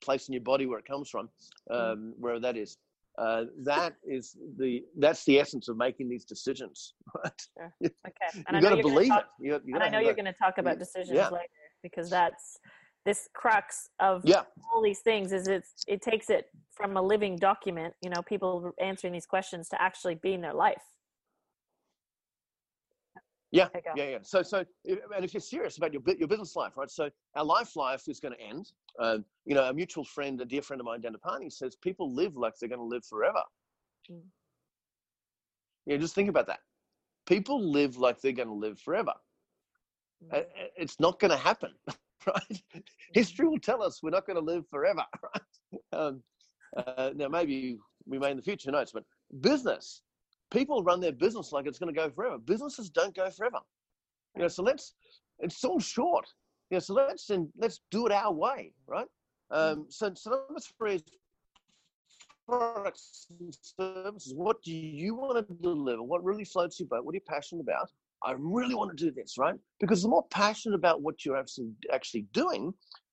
[0.02, 1.28] place in your body where it comes from,
[1.70, 1.92] mm.
[1.92, 2.78] um, wherever that is.
[3.18, 6.94] Uh, that is the that's the essence of making these decisions.
[7.24, 7.32] Right?
[7.56, 7.72] Sure.
[7.82, 8.44] Okay.
[8.46, 9.46] And You've got to believe talk, it.
[9.46, 11.30] You, you and I know you're going to talk about decisions yeah.
[11.30, 11.46] later
[11.82, 12.58] because that's
[13.06, 14.42] this crux of yeah.
[14.70, 15.32] all these things.
[15.32, 19.68] Is it it takes it from a living document, you know, people answering these questions
[19.70, 20.82] to actually being their life.
[23.56, 24.18] Yeah, yeah, yeah.
[24.22, 26.90] So, so, and if you're serious about your your business life, right?
[26.90, 28.72] So, our life life is going to end.
[28.98, 32.12] Um, you know, a mutual friend, a dear friend of mine, Dan Depani, says people
[32.14, 33.42] live like they're going to live forever.
[34.10, 34.20] Mm.
[35.86, 36.60] Yeah, just think about that.
[37.26, 39.14] People live like they're going to live forever.
[40.32, 40.44] Mm.
[40.76, 41.72] It's not going to happen,
[42.26, 42.62] right?
[42.74, 42.82] Mm.
[43.12, 45.78] History will tell us we're not going to live forever, right?
[45.92, 46.22] Um,
[46.76, 48.92] uh, now, maybe we may in the future, knows?
[48.92, 49.04] But
[49.40, 50.02] business
[50.50, 52.38] people run their business like it's going to go forever.
[52.38, 53.58] Businesses don't go forever.
[54.36, 54.94] You know, so let's
[55.38, 56.26] it's all short.
[56.70, 59.06] You know, so let's and let's do it our way, right?
[59.50, 61.02] Um, so, so number three is
[62.48, 64.34] products and services.
[64.34, 66.02] What do you want to deliver?
[66.02, 67.04] What really floats your boat?
[67.04, 67.90] What are you passionate about?
[68.24, 69.54] I really want to do this, right?
[69.80, 72.72] Because the more passionate about what you're actually actually doing,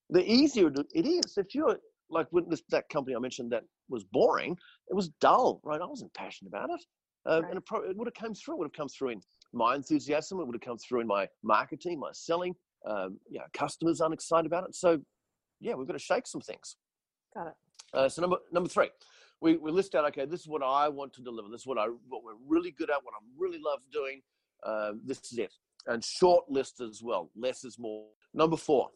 [0.10, 1.38] the easier it is.
[1.38, 1.78] If you're
[2.10, 5.82] like with this, that company I mentioned that was boring, it was dull, right?
[5.82, 6.84] I wasn't passionate about it.
[7.26, 7.50] Um, right.
[7.50, 8.56] And it, pro- it would have come through.
[8.56, 9.22] It would have come through in
[9.54, 10.40] my enthusiasm.
[10.40, 12.56] It would have come through in my marketing, my selling.
[12.86, 14.76] Um, yeah, customers aren't excited about it.
[14.76, 15.00] So,
[15.62, 16.76] yeah, we've got to shake some things.
[17.34, 17.54] Got it.
[17.94, 18.90] Uh, so number number three,
[19.40, 20.06] we, we list out.
[20.06, 21.48] Okay, this is what I want to deliver.
[21.50, 22.98] This is what I what we're really good at.
[23.04, 24.22] What I really love doing.
[24.66, 25.54] Uh, this is it.
[25.86, 27.30] And short list as well.
[27.36, 28.06] Less is more.
[28.34, 28.90] Number four,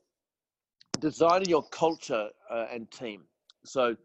[0.99, 3.23] designing your culture uh, and team.
[3.65, 3.95] So,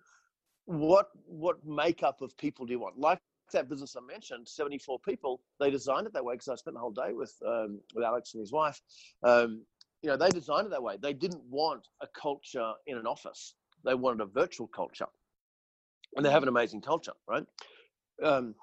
[0.66, 2.98] what what makeup of people do you want?
[2.98, 3.18] Like
[3.52, 6.80] that business I mentioned, 74 people, they designed it that way because I spent the
[6.80, 8.80] whole day with um, with Alex and his wife.
[9.22, 9.64] Um,
[10.02, 10.96] you know, they designed it that way.
[11.00, 13.54] They didn't want a culture in an office.
[13.84, 15.06] They wanted a virtual culture,
[16.16, 17.44] and they have an amazing culture, right?
[18.22, 18.54] Um,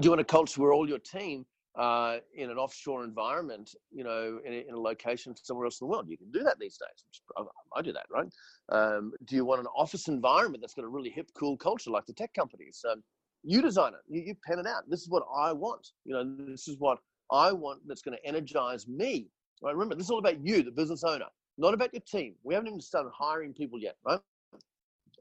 [0.00, 1.46] do you want a culture where all your team
[1.78, 5.86] uh, in an offshore environment, you know, in a, in a, location somewhere else in
[5.86, 6.06] the world.
[6.08, 7.22] You can do that these days.
[7.36, 8.28] I, I do that, right?
[8.70, 12.06] Um, do you want an office environment that's got a really hip, cool culture like
[12.06, 12.84] the tech companies?
[12.90, 13.02] Um,
[13.42, 14.00] you design it.
[14.08, 14.88] You, you pen it out.
[14.88, 15.88] This is what I want.
[16.04, 16.98] You know, this is what
[17.30, 19.28] I want that's going to energize me.
[19.62, 19.72] Right?
[19.72, 21.26] Remember, this is all about you, the business owner,
[21.58, 22.34] not about your team.
[22.42, 24.20] We haven't even started hiring people yet, right?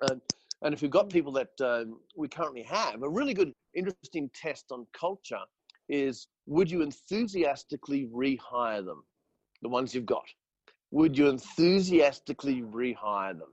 [0.10, 0.22] Um,
[0.62, 4.66] and if you've got people that um, we currently have, a really good, interesting test
[4.72, 5.40] on culture
[5.88, 9.04] is would you enthusiastically rehire them,
[9.62, 10.26] the ones you've got?
[10.92, 13.50] Would you enthusiastically rehire them?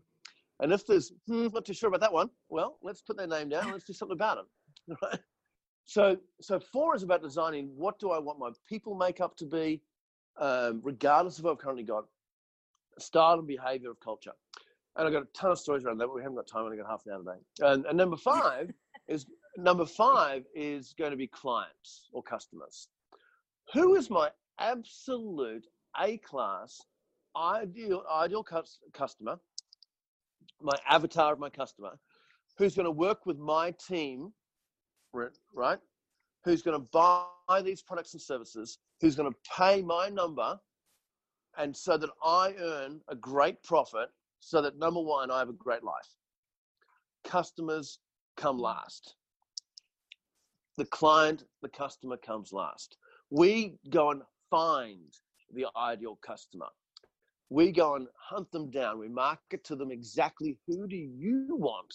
[0.60, 3.50] And if there's, hmm, not too sure about that one, well, let's put their name
[3.50, 3.70] down.
[3.70, 4.44] Let's do something about it.
[4.88, 5.20] Right?
[5.84, 9.80] So, so four is about designing what do I want my people makeup to be,
[10.36, 12.06] um, regardless of what I've currently got,
[12.98, 14.32] style and behavior of culture.
[14.96, 16.60] And I've got a ton of stories around that, but we haven't got time.
[16.60, 17.72] I've only got half an hour today.
[17.72, 18.72] And, and number five
[19.06, 22.88] is number five is going to be clients or customers.
[23.72, 25.66] Who is my absolute
[26.00, 26.80] A class
[27.36, 28.44] ideal ideal
[28.92, 29.38] customer,
[30.62, 31.98] my avatar of my customer,
[32.56, 34.32] who's going to work with my team,
[35.54, 35.78] right?
[36.44, 40.58] Who's going to buy these products and services, who's going to pay my number,
[41.58, 45.54] and so that I earn a great profit, so that number one, I have a
[45.54, 46.08] great life.
[47.24, 47.98] Customers
[48.36, 49.16] come last
[50.76, 52.98] the client, the customer comes last.
[53.30, 55.12] We go and find
[55.52, 56.66] the ideal customer.
[57.48, 58.98] We go and hunt them down.
[58.98, 61.94] We market to them exactly who do you want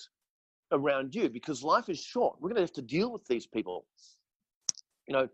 [0.71, 2.37] around you because life is short.
[2.39, 3.85] We're going to have to deal with these people.
[5.07, 5.29] You know,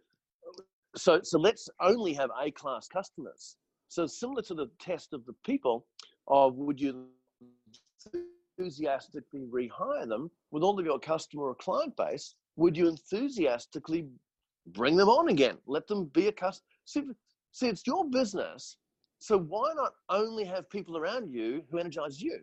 [0.95, 3.57] so so let's only have A class customers.
[3.89, 5.85] So similar to the test of the people
[6.27, 7.07] of would you
[8.57, 14.07] enthusiastically rehire them with all of your customer or client base would you enthusiastically
[14.67, 15.57] bring them on again?
[15.65, 16.65] Let them be a customer.
[16.85, 17.03] See,
[17.53, 18.77] see, it's your business.
[19.19, 22.41] So why not only have people around you who energize you?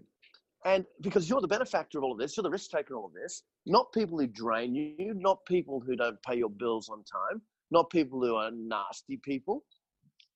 [0.64, 3.06] And because you're the benefactor of all of this, you're the risk taker of all
[3.06, 7.04] of this, not people who drain you, not people who don't pay your bills on
[7.04, 9.64] time, not people who are nasty people.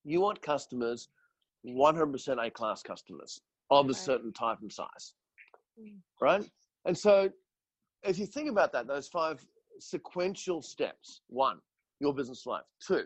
[0.05, 1.09] You want customers,
[1.67, 5.15] 100% A class customers of a certain type and size.
[5.81, 5.97] Mm.
[6.21, 6.45] Right?
[6.85, 7.31] And so
[8.03, 9.45] if you think about that, those five
[9.81, 11.23] sequential steps.
[11.29, 11.59] One,
[12.01, 12.65] your business life.
[12.87, 13.05] Two,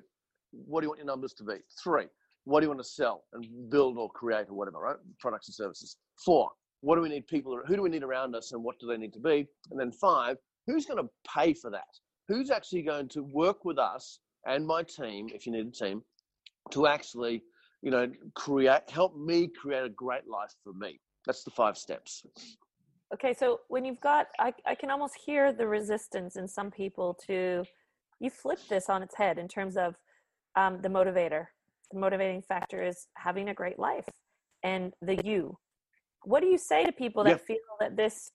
[0.51, 1.57] what do you want your numbers to be?
[1.83, 2.07] Three,
[2.45, 4.97] what do you want to sell and build or create or whatever, right?
[5.21, 5.97] Products and services.
[6.25, 6.51] Four,
[6.83, 8.97] what do we need people, who do we need around us and what do they
[8.97, 9.47] need to be?
[9.71, 11.89] And then five, who's going to pay for that?
[12.29, 16.03] Who's actually going to work with us and my team, if you need a team,
[16.71, 17.43] to actually,
[17.83, 21.01] you know, create, help me create a great life for me?
[21.25, 22.25] That's the five steps.
[23.15, 27.17] Okay, so when you've got, I, I can almost hear the resistance in some people
[27.27, 27.65] to,
[28.19, 29.95] you flip this on its head in terms of
[30.57, 31.47] um, the motivator.
[31.93, 34.09] The motivating factor is having a great life
[34.65, 35.59] and the you.
[36.25, 37.37] What do you say to people that yeah.
[37.37, 38.31] feel that this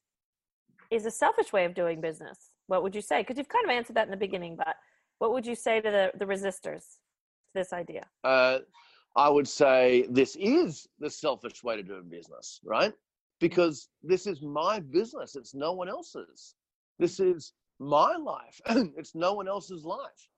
[0.91, 2.51] is a selfish way of doing business?
[2.67, 3.21] What would you say?
[3.21, 4.75] Because you've kind of answered that in the beginning, but
[5.19, 8.05] what would you say to the, the resistors to this idea?
[8.23, 8.59] Uh,
[9.15, 12.93] I would say this is the selfish way to do business, right?
[13.39, 15.35] because this is my business.
[15.35, 16.55] It's no one else's.
[16.99, 18.59] This is my life.
[18.97, 20.29] it's no one else's life.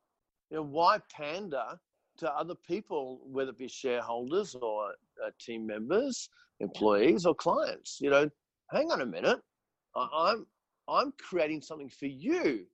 [0.51, 1.79] You know, why pander
[2.19, 4.91] to other people, whether it be shareholders or
[5.25, 6.29] uh, team members,
[6.59, 7.97] employees or clients?
[8.01, 8.29] You know,
[8.71, 9.39] hang on a minute.
[9.95, 10.45] I, I'm
[10.87, 12.65] I'm creating something for you,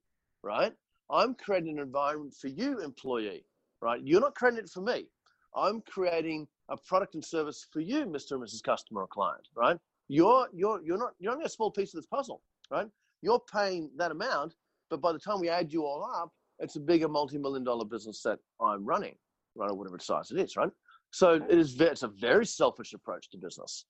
[0.43, 0.73] right?
[1.09, 3.45] I'm creating an environment for you, employee,
[3.81, 4.01] right?
[4.03, 5.07] You're not creating it for me.
[5.55, 8.31] I'm creating a product and service for you, Mr.
[8.31, 8.63] and Mrs.
[8.63, 9.77] Customer or client, right?
[10.07, 12.87] You're you're you're not you're only a small piece of this puzzle, right?
[13.21, 14.55] You're paying that amount,
[14.89, 18.21] but by the time we add you all up, it's a bigger multi-million dollar business
[18.23, 19.15] that I'm running,
[19.55, 20.69] right, or whatever size it is, right?
[21.11, 23.85] So it is it's a very selfish approach to business.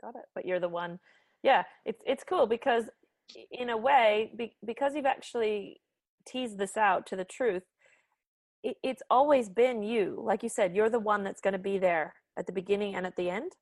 [0.00, 0.24] Got it.
[0.34, 0.98] But you're the one.
[1.42, 2.84] Yeah, it's it's cool because
[3.52, 5.80] in a way, be, because you've actually
[6.26, 7.62] teased this out to the truth,
[8.62, 10.20] it, it's always been you.
[10.22, 13.06] Like you said, you're the one that's going to be there at the beginning and
[13.06, 13.52] at the end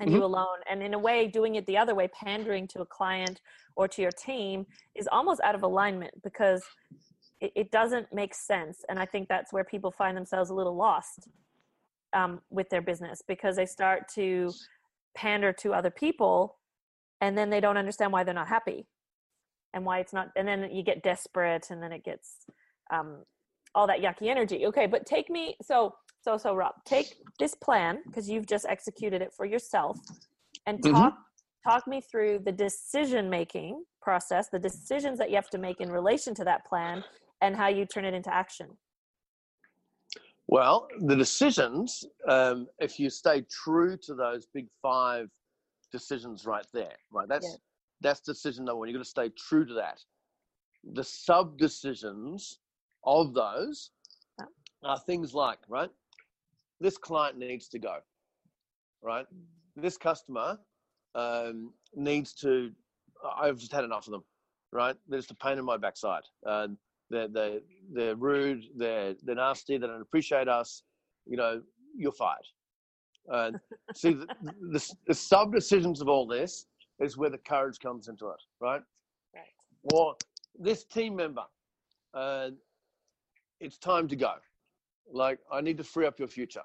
[0.00, 0.18] and mm-hmm.
[0.18, 3.40] you alone and in a way doing it the other way pandering to a client
[3.76, 6.62] or to your team is almost out of alignment because
[7.42, 10.76] it, it doesn't make sense and i think that's where people find themselves a little
[10.76, 11.28] lost
[12.14, 14.52] um, with their business because they start to
[15.16, 16.58] pander to other people
[17.20, 18.86] and then they don't understand why they're not happy
[19.74, 22.46] and why it's not and then you get desperate and then it gets
[22.92, 23.24] um,
[23.74, 27.98] all that yucky energy okay but take me so so so rob take this plan
[28.10, 29.98] because you've just executed it for yourself
[30.66, 30.92] and Mhm.
[30.92, 31.14] talk
[31.64, 35.90] talk me through the decision making process the decisions that you have to make in
[35.90, 37.02] relation to that plan
[37.42, 38.68] and how you turn it into action
[40.48, 45.30] Well, the decisions, um, if you stay true to those big five
[45.92, 47.28] decisions right there, right?
[47.28, 47.56] That's Yeah.
[48.00, 48.88] that's decision number one.
[48.88, 50.04] You've got to stay true to that.
[50.82, 52.58] The sub decisions
[53.04, 53.92] of those
[54.82, 55.90] are things like, right?
[56.80, 58.00] This client needs to go,
[59.02, 59.26] right?
[59.76, 60.58] This customer
[61.14, 62.74] um, needs to.
[63.36, 64.24] I've just had enough of them,
[64.72, 64.96] right?
[65.08, 66.24] They're just a pain in my backside.
[66.44, 66.76] Um,
[67.12, 67.60] they're, they're,
[67.92, 70.82] they're rude, they're, they're nasty, they don't appreciate us,
[71.26, 71.62] you know,
[71.96, 72.46] you're fired.
[73.28, 73.60] And
[73.94, 74.26] see, the,
[74.72, 76.66] the, the sub decisions of all this
[77.00, 78.82] is where the courage comes into it, right?
[79.34, 80.16] right Or
[80.58, 81.44] this team member,
[82.14, 82.50] uh,
[83.60, 84.32] it's time to go.
[85.12, 86.62] Like, I need to free up your future.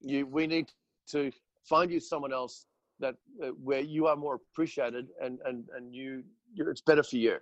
[0.00, 0.72] You, we need
[1.10, 1.30] to
[1.64, 2.66] find you someone else
[2.98, 6.22] that uh, where you are more appreciated and and and you,
[6.54, 7.36] you it's better for you.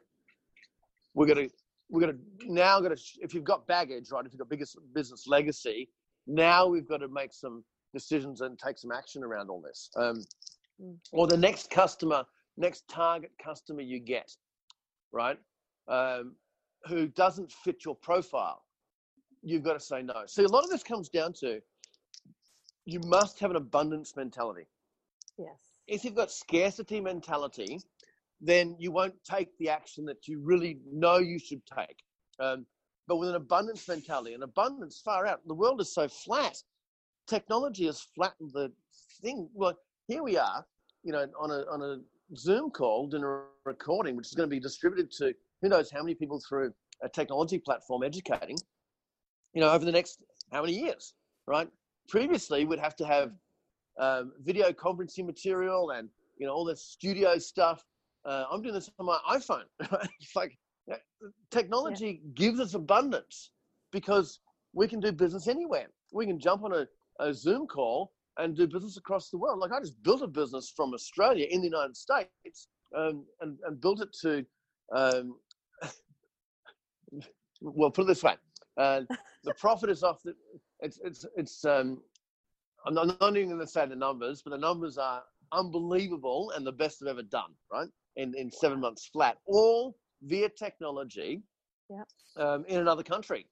[1.14, 1.48] We're gonna
[1.90, 4.24] we're gonna now gonna if you've got baggage, right?
[4.24, 5.88] If you've got biggest business legacy,
[6.26, 9.90] now we've got to make some decisions and take some action around all this.
[9.96, 10.24] Um,
[10.82, 10.98] Mm.
[11.12, 12.24] or the next customer,
[12.56, 14.36] next target customer you get,
[15.12, 15.38] right?
[15.86, 16.34] Um,
[16.88, 18.64] who doesn't fit your profile,
[19.40, 20.24] you've got to say no.
[20.26, 21.62] See, a lot of this comes down to
[22.86, 24.66] you must have an abundance mentality
[25.38, 27.80] yes if you've got scarcity mentality,
[28.46, 32.02] then you won't take the action that you really know you should take.
[32.38, 32.66] Um,
[33.06, 36.56] but with an abundance mentality, an abundance far out, the world is so flat.
[37.26, 38.72] Technology has flattened the
[39.22, 39.48] thing.
[39.54, 39.74] Well,
[40.08, 40.64] here we are,
[41.02, 44.54] you know, on a on a Zoom call doing a recording, which is going to
[44.54, 48.56] be distributed to who knows how many people through a technology platform educating,
[49.54, 51.14] you know, over the next how many years,
[51.46, 51.68] right?
[52.08, 53.32] Previously, we'd have to have
[53.98, 57.84] um, video conferencing material and you know all the studio stuff.
[58.24, 59.64] Uh, I'm doing this on my iPhone.
[60.20, 60.56] it's like
[60.86, 60.96] yeah,
[61.50, 63.50] technology gives us abundance
[63.92, 64.40] because
[64.72, 65.86] we can do business anywhere.
[66.12, 66.86] We can jump on a,
[67.20, 69.58] a Zoom call and do business across the world.
[69.60, 73.80] Like I just built a business from Australia in the United States um, and, and
[73.80, 74.44] built it to,
[74.94, 75.36] um,
[77.60, 78.36] well, put it this way.
[78.76, 79.02] Uh,
[79.44, 80.34] the profit is off the,
[80.80, 82.02] it's, it's, it's, um,
[82.86, 86.72] I'm not even going to say the numbers, but the numbers are unbelievable and the
[86.72, 87.88] best I've ever done, right?
[88.16, 91.42] In, in seven months flat, all via technology
[91.90, 92.08] Yep.
[92.36, 93.46] um, in another country,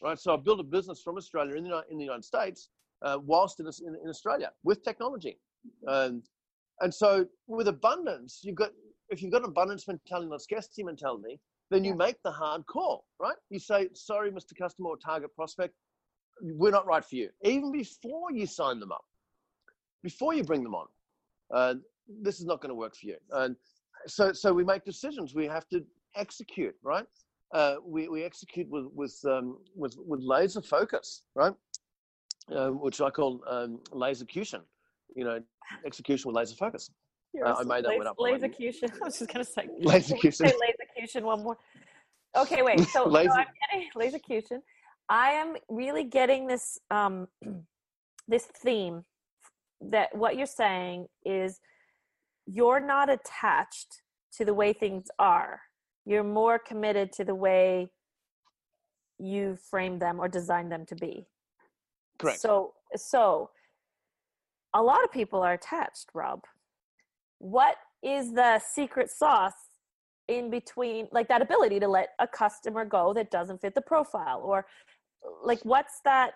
[0.00, 0.18] right?
[0.18, 2.70] So I built a business from Australia in the, in the United States
[3.02, 5.38] uh, whilst in, in, in Australia with technology.
[5.86, 6.22] Um,
[6.80, 8.70] and so with abundance, you've got,
[9.10, 11.38] if you've got an abundance mentality, not scarcity mentality,
[11.70, 13.36] then you make the hard call, right?
[13.48, 14.56] You say, sorry, Mr.
[14.58, 15.74] Customer or target prospect,
[16.42, 17.30] we're not right for you.
[17.44, 19.04] Even before you sign them up,
[20.02, 20.86] before you bring them on,
[21.54, 21.74] uh,
[22.20, 23.16] this is not going to work for you.
[23.30, 23.56] And
[24.06, 25.34] so, so we make decisions.
[25.34, 25.84] We have to
[26.16, 27.04] execute, right?
[27.54, 31.52] Uh, we, we execute with with, um, with with laser focus, right?
[32.50, 34.62] Uh, which I call um, lasercution.
[35.14, 35.40] You know,
[35.84, 36.90] execution with laser focus.
[37.44, 38.16] Uh, I made that one up.
[38.18, 38.90] Lasercution.
[39.02, 40.48] I was just gonna say Lasercution.
[40.48, 41.58] Say lasercution one more.
[42.36, 42.80] Okay, wait.
[42.80, 44.62] So, so Laser- I'm getting lasercution.
[45.08, 47.28] I am really getting this um
[48.28, 49.04] this theme
[49.80, 51.60] that what you're saying is
[52.46, 54.02] you're not attached
[54.36, 55.60] to the way things are.
[56.04, 57.90] You're more committed to the way
[59.18, 61.26] you frame them or design them to be.
[62.18, 62.40] Correct.
[62.40, 63.50] So so
[64.74, 66.40] a lot of people are attached, Rob.
[67.38, 69.52] What is the secret sauce
[70.28, 74.40] in between like that ability to let a customer go that doesn't fit the profile
[74.44, 74.64] or
[75.44, 76.32] like what's that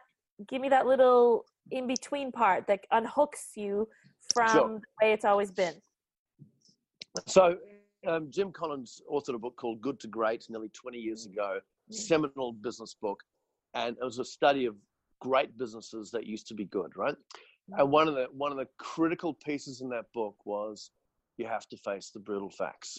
[0.48, 3.88] give me that little in between part that unhooks you
[4.34, 4.68] from Sure.
[4.68, 5.74] the way it's always been.
[7.26, 7.56] So,
[8.06, 11.58] um, Jim Collins authored a book called Good to Great nearly 20 years ago,
[11.90, 13.22] seminal business book.
[13.74, 14.76] And it was a study of
[15.20, 17.16] great businesses that used to be good, right?
[17.72, 20.90] And one of the one of the critical pieces in that book was
[21.36, 22.98] you have to face the brutal facts,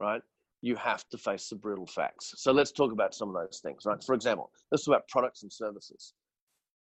[0.00, 0.22] right?
[0.62, 2.34] You have to face the brutal facts.
[2.36, 4.02] So let's talk about some of those things, right?
[4.02, 6.14] For example, let's talk about products and services.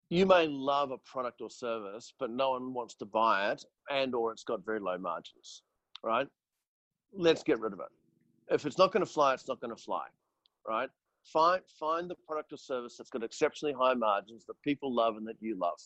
[0.09, 4.13] You may love a product or service, but no one wants to buy it, and
[4.13, 5.61] or it's got very low margins,
[6.03, 6.27] right?
[7.13, 8.53] Let's get rid of it.
[8.53, 10.05] If it's not going to fly, it's not going to fly,
[10.67, 10.89] right?
[11.31, 15.27] Find find the product or service that's got exceptionally high margins that people love and
[15.27, 15.77] that you love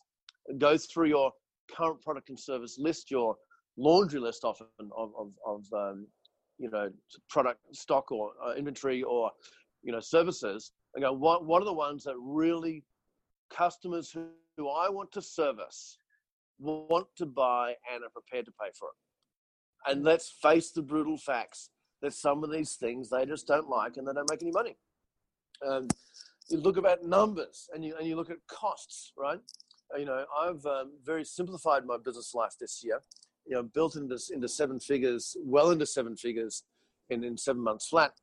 [0.58, 1.32] go through your
[1.76, 3.36] current product and service list, your
[3.78, 6.08] laundry list often of, of, of um,
[6.58, 6.90] you know,
[7.30, 9.32] product stock or uh, inventory or,
[9.84, 12.84] you know, services and go, what, what are the ones that really
[13.54, 15.98] customers who, who I want to service
[16.60, 19.05] want to buy and are prepared to pay for it?
[19.88, 21.70] And let's face the brutal facts
[22.02, 24.76] that some of these things they just don't like and they don't make any money.
[25.66, 25.88] Um,
[26.50, 29.40] you look about numbers and you, and you look at costs, right?
[29.94, 33.02] Uh, you know, I've um, very simplified my business life this year.
[33.48, 36.64] You know, built into into seven figures, well into seven figures,
[37.10, 38.14] in in seven months flat.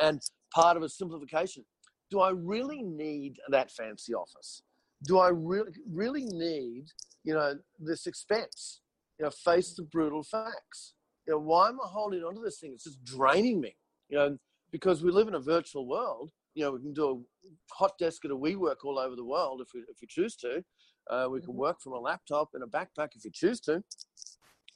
[0.00, 0.20] And
[0.54, 1.64] part of a simplification.
[2.10, 4.62] Do I really need that fancy office?
[5.04, 6.86] Do I really really need
[7.24, 8.80] you know this expense?
[9.18, 10.94] You know, face the brutal facts.
[11.26, 12.72] You know, why am I holding on to this thing?
[12.74, 13.76] It's just draining me.
[14.08, 14.38] You know,
[14.70, 18.24] because we live in a virtual world you know, we can do a hot desk
[18.24, 20.64] at a WeWork all over the world if we, if we choose to.
[21.08, 21.60] Uh, we can mm-hmm.
[21.60, 23.82] work from a laptop in a backpack if we choose to.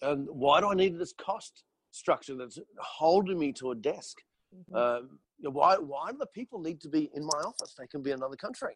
[0.01, 4.19] And why do I need this cost structure that's holding me to a desk?
[4.55, 4.77] Mm-hmm.
[4.77, 7.75] Um, you know, why, why do the people need to be in my office?
[7.77, 8.75] They can be in another country.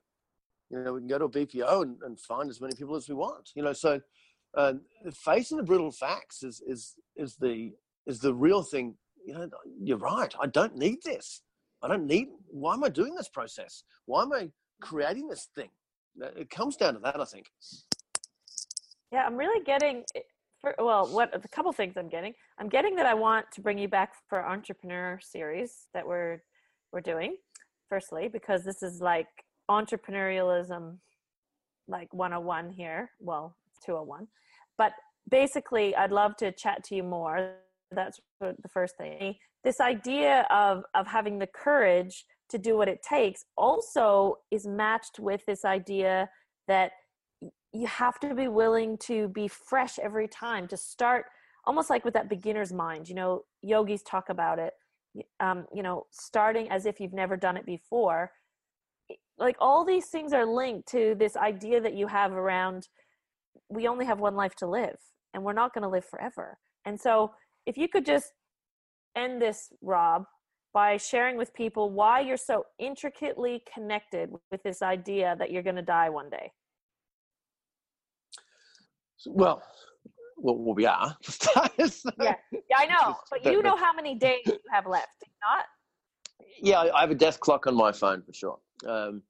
[0.71, 3.09] You know, we can go to a BPO and, and find as many people as
[3.09, 3.51] we want.
[3.55, 4.01] You know, so
[4.55, 4.75] uh,
[5.13, 7.73] facing the brutal facts is, is, is, the,
[8.07, 8.95] is the real thing.
[9.27, 9.49] You know,
[9.83, 10.33] you're right.
[10.41, 11.43] I don't need this.
[11.83, 13.85] I don't need, why am I doing this process?
[14.07, 15.69] Why am I creating this thing?
[16.37, 17.51] It comes down to that, I think.
[19.13, 20.21] Yeah, I'm really getting, eh,
[20.61, 22.35] for, well, what a couple things I'm getting.
[22.59, 26.41] I'm getting that I want to bring you back for entrepreneur series that we're
[26.93, 27.37] we're doing.
[27.89, 29.29] Firstly, because this is like
[29.71, 30.97] entrepreneurialism,
[31.89, 33.11] like 101 here.
[33.21, 33.55] Well,
[33.87, 34.27] 201,
[34.77, 34.93] but
[35.31, 37.55] basically, I'd love to chat to you more.
[37.91, 39.37] That's the first thing.
[39.65, 45.19] This idea of of having the courage to do what it takes also is matched
[45.19, 46.29] with this idea
[46.69, 46.93] that
[47.73, 51.27] you have to be willing to be fresh every time to start
[51.67, 53.09] almost like with that beginner's mind.
[53.09, 54.73] You know yogis talk about it
[55.41, 58.31] um, you know starting as if you've never done it before.
[59.39, 62.89] Like all these things are linked to this idea that you have around
[63.69, 64.97] we only have one life to live
[65.35, 67.33] and we're not going to live forever and so
[67.67, 68.33] if you could just
[69.17, 70.25] end this, Rob,
[70.73, 75.77] by sharing with people why you're so intricately connected with this idea that you're going
[75.77, 76.53] to die one day.
[79.27, 79.63] Well,
[80.37, 81.17] well, we are.
[81.57, 81.67] yeah,
[82.21, 82.35] yeah,
[82.77, 85.65] I know, but you know how many days you have left, do not?
[86.63, 88.59] Yeah, I have a death clock on my phone for sure.
[88.87, 89.23] Um,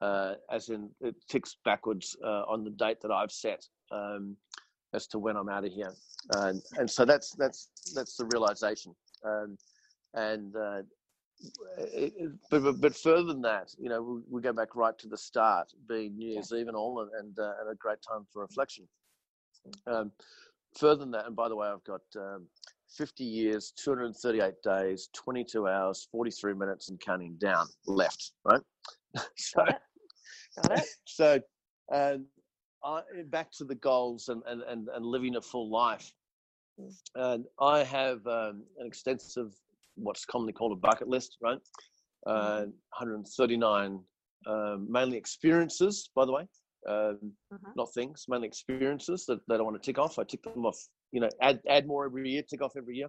[0.00, 4.36] uh, as in, it ticks backwards uh, on the date that I've set um,
[4.92, 5.92] as to when I'm out of here,
[6.34, 8.94] and and so that's that's that's the realization.
[9.24, 9.56] Um,
[10.14, 10.82] and uh,
[11.78, 12.14] it,
[12.50, 15.18] but, but, but further than that, you know, we, we, go back right to the
[15.18, 18.42] start, being New Year's Eve and all, and and, uh, and a great time for
[18.42, 18.88] reflection.
[19.86, 20.12] Um,
[20.78, 22.46] further than that, and by the way, I've got um,
[22.96, 28.32] 50 years, 238 days, 22 hours, 43 minutes, and counting down left.
[28.44, 28.60] Right.
[29.36, 29.78] so, got it.
[30.62, 30.84] Got it.
[31.04, 31.40] so,
[31.92, 32.26] um,
[32.86, 36.12] I, back to the goals and, and, and, and living a full life.
[37.14, 39.52] And I have um, an extensive,
[39.96, 41.58] what's commonly called a bucket list, right?
[42.26, 42.66] Uh,
[42.98, 44.00] 139
[44.46, 46.42] um, mainly experiences, by the way,
[46.88, 47.72] um, uh-huh.
[47.76, 50.18] not things, mainly experiences that, that I want to tick off.
[50.18, 50.78] I tick them off,
[51.12, 53.08] you know, add add more every year, tick off every year,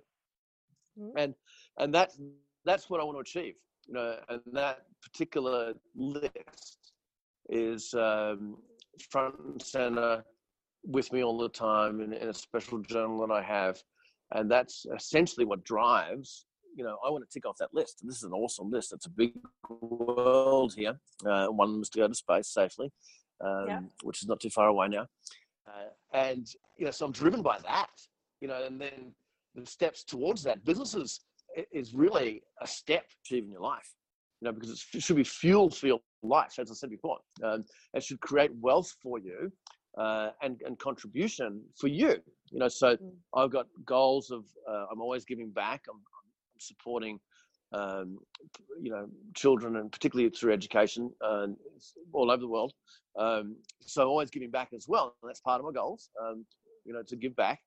[0.99, 1.17] mm-hmm.
[1.17, 1.35] and
[1.77, 2.19] and that's
[2.65, 3.53] that's what I want to achieve.
[3.87, 6.93] You know, and that particular list
[7.49, 8.57] is um,
[9.03, 10.23] front and center
[10.83, 13.81] with me all the time in, in a special journal that I have.
[14.31, 18.01] And that's essentially what drives you know, I want to tick off that list.
[18.03, 18.93] This is an awesome list.
[18.93, 19.33] It's a big
[19.67, 20.99] world here.
[21.25, 22.91] Uh, one of them is to go to space safely,
[23.43, 23.79] um, yeah.
[24.03, 25.07] which is not too far away now.
[25.67, 27.89] Uh, and, you know, so I'm driven by that,
[28.41, 29.13] you know, and then
[29.55, 30.63] the steps towards that.
[30.63, 31.21] Businesses
[31.71, 33.89] is really a step to achieving your life,
[34.39, 37.17] you know, because it should be fuel for your life, as I said before.
[37.43, 39.51] Um, it should create wealth for you
[39.97, 42.15] uh, and, and contribution for you.
[42.51, 43.11] You know, so mm.
[43.35, 45.83] I've got goals of uh, I'm always giving back.
[45.89, 47.19] I'm, I'm supporting,
[47.73, 48.19] um,
[48.81, 51.47] you know, children and particularly through education uh,
[52.13, 52.73] all over the world.
[53.17, 55.15] Um, so always giving back as well.
[55.21, 56.09] And that's part of my goals.
[56.21, 56.45] Um,
[56.85, 57.59] you know, to give back.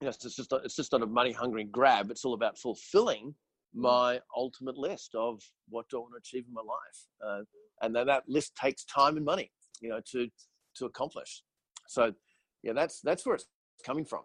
[0.00, 2.10] You know, it's just it's just not a money hungry grab.
[2.10, 3.34] It's all about fulfilling.
[3.74, 7.42] My ultimate list of what do I want to achieve in my life, uh,
[7.82, 9.50] and then that list takes time and money.
[9.80, 10.28] You know, to
[10.76, 11.42] to accomplish.
[11.88, 12.12] So,
[12.62, 13.46] yeah, that's that's where it's
[13.84, 14.22] coming from.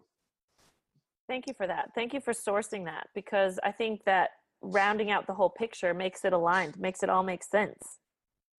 [1.27, 1.91] Thank you for that.
[1.95, 4.31] Thank you for sourcing that because I think that
[4.61, 7.99] rounding out the whole picture makes it aligned, makes it all make sense.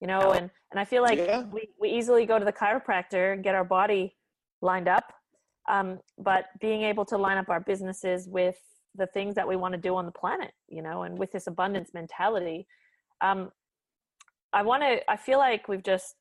[0.01, 1.45] You know, and and I feel like yeah.
[1.45, 4.17] we we easily go to the chiropractor and get our body
[4.61, 5.13] lined up,
[5.69, 8.59] um, but being able to line up our businesses with
[8.95, 11.47] the things that we want to do on the planet, you know, and with this
[11.47, 12.67] abundance mentality.
[13.21, 13.51] Um,
[14.53, 16.15] I want to, I feel like we've just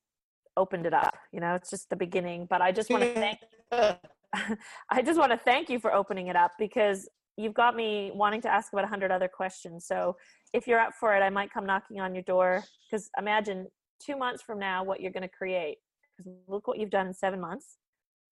[0.58, 3.40] opened it up, you know, it's just the beginning, but I just want to thank,
[4.90, 7.08] I just want to thank you for opening it up because
[7.38, 9.86] you've got me wanting to ask about a hundred other questions.
[9.88, 10.16] So
[10.54, 13.68] if you're up for it, I might come knocking on your door because imagine
[14.04, 15.78] two months from now what you're going to create.
[16.18, 17.78] Because look what you've done in seven months.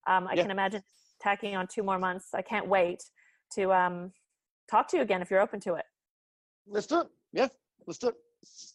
[0.07, 0.43] Um, I yeah.
[0.43, 0.83] can imagine
[1.21, 2.29] tacking on two more months.
[2.35, 3.03] I can't wait
[3.53, 4.11] to um,
[4.72, 5.86] talk to you again if you're open to it.
[6.65, 7.07] Let's do it.
[7.34, 7.47] Yeah,
[7.86, 8.15] let's do it.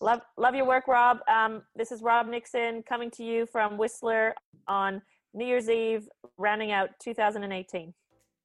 [0.00, 1.18] Love, love your work, Rob.
[1.28, 4.34] Um, this is Rob Nixon coming to you from Whistler
[4.68, 5.02] on
[5.34, 7.92] New Year's Eve, rounding out 2018.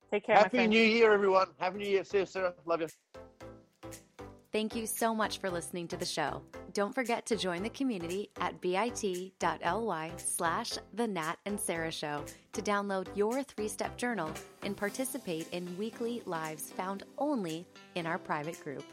[0.10, 0.36] Take care.
[0.36, 1.47] Happy New Year, everyone.
[1.60, 2.04] Happy New Year.
[2.04, 2.54] See you, Sarah.
[2.66, 2.88] Love you.
[4.52, 6.41] Thank you so much for listening to the show.
[6.74, 12.62] Don't forget to join the community at bit.ly slash the Nat and Sarah Show to
[12.62, 14.30] download your three-step journal
[14.64, 18.84] and participate in weekly lives found only in our private group.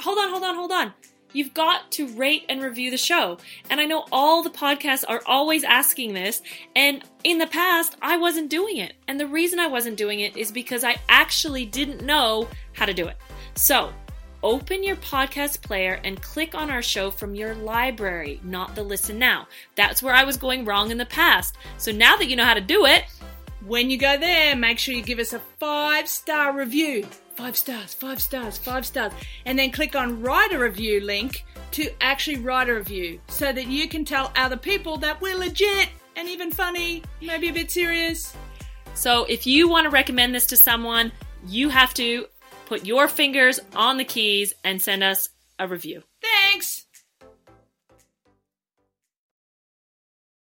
[0.00, 0.92] Hold on, hold on, hold on.
[1.32, 3.38] You've got to rate and review the show.
[3.68, 6.40] And I know all the podcasts are always asking this.
[6.76, 8.94] And in the past, I wasn't doing it.
[9.08, 12.94] And the reason I wasn't doing it is because I actually didn't know how to
[12.94, 13.16] do it.
[13.58, 13.92] So,
[14.44, 19.18] open your podcast player and click on our show from your library, not the listen
[19.18, 19.48] now.
[19.74, 21.56] That's where I was going wrong in the past.
[21.76, 23.06] So now that you know how to do it,
[23.66, 27.04] when you go there, make sure you give us a five star review.
[27.34, 29.12] Five stars, five stars, five stars.
[29.44, 33.66] And then click on write a review link to actually write a review so that
[33.66, 38.36] you can tell other people that we're legit and even funny, maybe a bit serious.
[38.94, 41.10] So if you want to recommend this to someone,
[41.44, 42.26] you have to
[42.68, 46.02] put your fingers on the keys and send us a review.
[46.20, 46.84] Thanks!